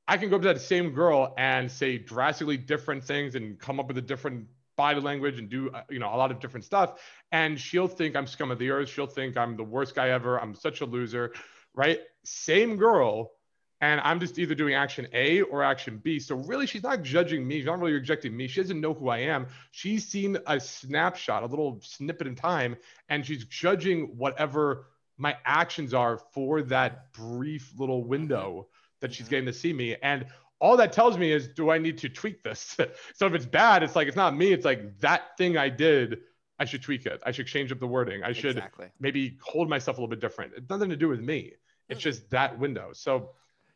[0.07, 3.80] I can go up to that same girl and say drastically different things and come
[3.80, 6.64] up with a different body language and do uh, you know a lot of different
[6.64, 7.01] stuff,
[7.32, 8.89] and she'll think I'm scum of the earth.
[8.91, 10.41] She'll think I'm the worst guy ever.
[10.41, 11.32] I'm such a loser,
[11.74, 12.01] right?
[12.24, 13.32] Same girl
[13.81, 16.18] and I'm just either doing action A or action B.
[16.18, 17.59] So really, she's not judging me.
[17.59, 18.49] She's not really rejecting me.
[18.49, 19.47] She doesn't know who I am.
[19.70, 22.76] She's seen a snapshot, a little snippet in time,
[23.09, 28.97] and she's judging whatever my actions are for that brief little window mm-hmm.
[29.01, 29.31] that she's mm-hmm.
[29.31, 29.97] getting to see me.
[30.03, 30.26] And
[30.61, 32.76] all that tells me is, do I need to tweak this?
[33.14, 34.53] so if it's bad, it's like it's not me.
[34.53, 36.20] It's like that thing I did.
[36.59, 37.22] I should tweak it.
[37.24, 38.24] I should change up the wording.
[38.24, 38.89] I should exactly.
[38.99, 40.55] maybe hold myself a little bit different.
[40.57, 41.53] It's nothing to do with me.
[41.89, 42.09] It's mm-hmm.
[42.09, 42.91] just that window.
[42.93, 43.31] So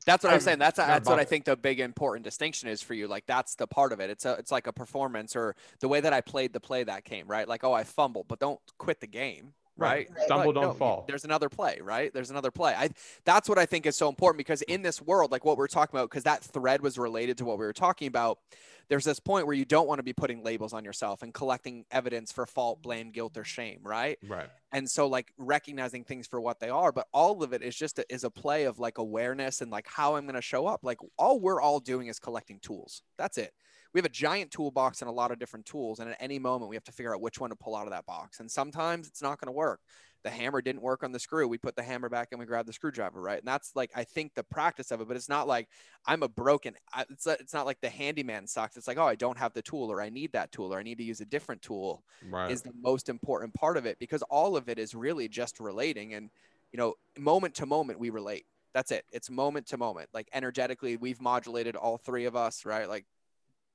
[0.04, 0.58] that's what I'm, I'm saying.
[0.58, 3.08] That's that's what I think the big important distinction is for you.
[3.08, 4.10] Like that's the part of it.
[4.10, 7.04] It's a it's like a performance or the way that I played the play that
[7.04, 7.46] came right.
[7.46, 9.54] Like oh I fumbled, but don't quit the game.
[9.82, 10.08] Right?
[10.10, 10.24] right.
[10.24, 11.04] Stumble, don't no, fall.
[11.06, 12.12] There's another play, right?
[12.12, 12.74] There's another play.
[12.76, 12.90] I
[13.24, 15.96] that's what I think is so important because in this world, like what we're talking
[15.96, 18.38] about, because that thread was related to what we were talking about.
[18.88, 21.86] There's this point where you don't want to be putting labels on yourself and collecting
[21.90, 24.18] evidence for fault, blame, guilt, or shame, right?
[24.26, 24.48] Right.
[24.70, 28.00] And so like recognizing things for what they are, but all of it is just
[28.00, 30.80] a, is a play of like awareness and like how I'm going to show up.
[30.82, 33.02] Like all we're all doing is collecting tools.
[33.16, 33.54] That's it
[33.92, 36.00] we have a giant toolbox and a lot of different tools.
[36.00, 37.90] And at any moment, we have to figure out which one to pull out of
[37.90, 38.40] that box.
[38.40, 39.80] And sometimes it's not going to work.
[40.24, 41.48] The hammer didn't work on the screw.
[41.48, 43.38] We put the hammer back and we grab the screwdriver, right?
[43.38, 45.68] And that's like, I think the practice of it, but it's not like
[46.06, 46.74] I'm a broken,
[47.10, 48.76] it's, it's not like the handyman sucks.
[48.76, 50.84] It's like, oh, I don't have the tool or I need that tool or I
[50.84, 52.52] need to use a different tool right.
[52.52, 56.14] is the most important part of it because all of it is really just relating.
[56.14, 56.30] And,
[56.72, 59.04] you know, moment to moment, we relate that's it.
[59.12, 60.08] It's moment to moment.
[60.14, 62.88] Like energetically, we've modulated all three of us, right?
[62.88, 63.04] Like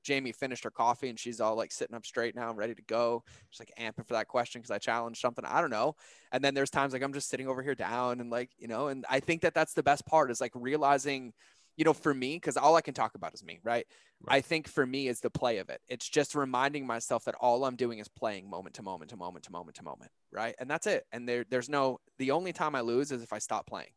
[0.08, 3.22] Jamie finished her coffee and she's all like sitting up straight now, ready to go.
[3.50, 5.44] She's like amping for that question because I challenged something.
[5.44, 5.96] I don't know.
[6.32, 8.88] And then there's times like I'm just sitting over here down and like, you know,
[8.88, 11.34] and I think that that's the best part is like realizing,
[11.76, 13.86] you know, for me, because all I can talk about is me, right?
[14.22, 14.36] right?
[14.36, 15.82] I think for me is the play of it.
[15.90, 19.44] It's just reminding myself that all I'm doing is playing moment to moment to moment
[19.44, 20.54] to moment to moment, right?
[20.58, 21.04] And that's it.
[21.12, 23.90] And there, there's no, the only time I lose is if I stop playing.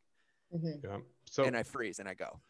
[0.53, 0.86] Mm-hmm.
[0.86, 0.97] Yeah.
[1.30, 2.41] So, and I freeze and I go.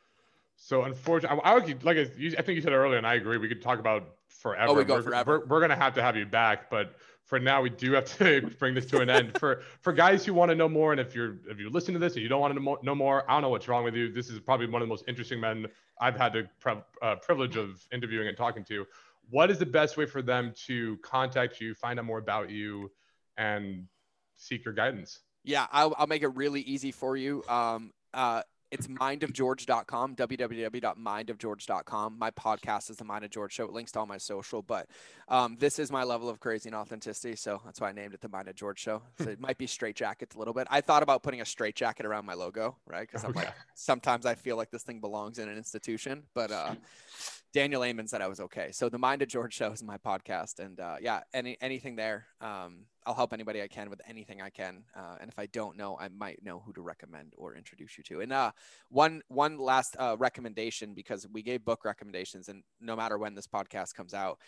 [0.64, 3.40] So unfortunately, I, I would like I think you said earlier, and I agree.
[3.40, 4.72] We could talk about forever.
[4.72, 5.40] Oh, we go we're, forever.
[5.40, 6.94] We're, we're gonna have to have you back, but
[7.26, 9.40] for now, we do have to bring this to an end.
[9.40, 12.00] for for guys who want to know more, and if you're if you listen to
[12.00, 14.14] this and you don't want to know more, I don't know what's wrong with you.
[14.14, 15.66] This is probably one of the most interesting men
[16.00, 18.86] I've had the pre- uh, privilege of interviewing and talking to.
[19.32, 22.92] What is the best way for them to contact you, find out more about you,
[23.36, 23.88] and
[24.38, 25.22] seek your guidance?
[25.44, 27.44] Yeah, I'll, I'll make it really easy for you.
[27.50, 32.18] Um, uh, it's mindofgeorge.com, www.mindofgeorge.com.
[32.18, 33.66] My podcast is the Mind of George Show.
[33.66, 34.88] It links to all my social, but
[35.28, 37.36] um, this is my level of crazy and authenticity.
[37.36, 39.02] So that's why I named it the Mind of George Show.
[39.20, 40.68] So it might be straight jacket a little bit.
[40.72, 43.06] I thought about putting a straight jacket around my logo, right?
[43.08, 46.76] Because I'm like, sometimes I feel like this thing belongs in an institution, but uh,
[47.54, 48.72] Daniel Amen said I was okay.
[48.72, 52.28] So the Mind of George Show is my podcast, and uh, yeah, any anything there.
[52.40, 54.84] Um, I'll help anybody I can with anything I can.
[54.96, 58.04] Uh, and if I don't know, I might know who to recommend or introduce you
[58.06, 58.22] to.
[58.22, 58.52] And uh,
[58.90, 63.48] one one last uh, recommendation because we gave book recommendations, and no matter when this
[63.48, 64.40] podcast comes out,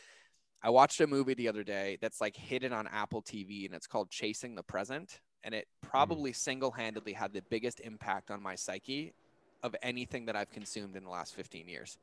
[0.62, 3.88] I watched a movie the other day that's like hidden on Apple TV, and it's
[3.88, 5.20] called Chasing the Present.
[5.44, 5.90] And it mm.
[5.90, 6.38] probably mm.
[6.38, 9.14] single handedly had the biggest impact on my psyche
[9.62, 11.98] of anything that I've consumed in the last 15 years.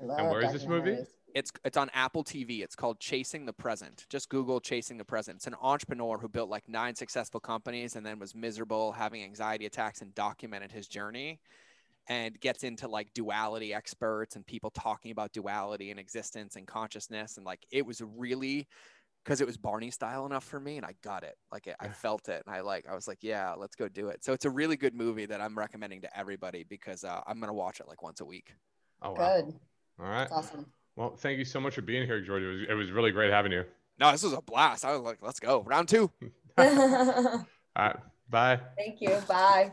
[0.00, 0.98] And where is this movie?
[1.34, 2.62] It's it's on Apple TV.
[2.62, 4.06] It's called Chasing the Present.
[4.08, 5.36] Just Google Chasing the Present.
[5.36, 9.66] It's an entrepreneur who built like nine successful companies and then was miserable, having anxiety
[9.66, 11.40] attacks, and documented his journey.
[12.06, 17.38] And gets into like duality experts and people talking about duality and existence and consciousness.
[17.38, 18.68] And like it was really
[19.24, 21.36] because it was Barney style enough for me, and I got it.
[21.50, 24.08] Like it, I felt it, and I like I was like, yeah, let's go do
[24.08, 24.22] it.
[24.22, 27.54] So it's a really good movie that I'm recommending to everybody because uh, I'm gonna
[27.54, 28.52] watch it like once a week.
[29.02, 29.40] Oh, wow.
[29.40, 29.54] good.
[29.98, 30.28] All right.
[30.28, 30.66] That's awesome.
[30.96, 32.42] Well, thank you so much for being here, George.
[32.42, 33.64] It was, it was really great having you.
[33.98, 34.84] No, this was a blast.
[34.84, 35.62] I was like, let's go.
[35.62, 36.10] Round two.
[36.58, 36.66] All
[37.76, 37.96] right.
[38.28, 38.60] Bye.
[38.76, 39.16] Thank you.
[39.28, 39.72] Bye.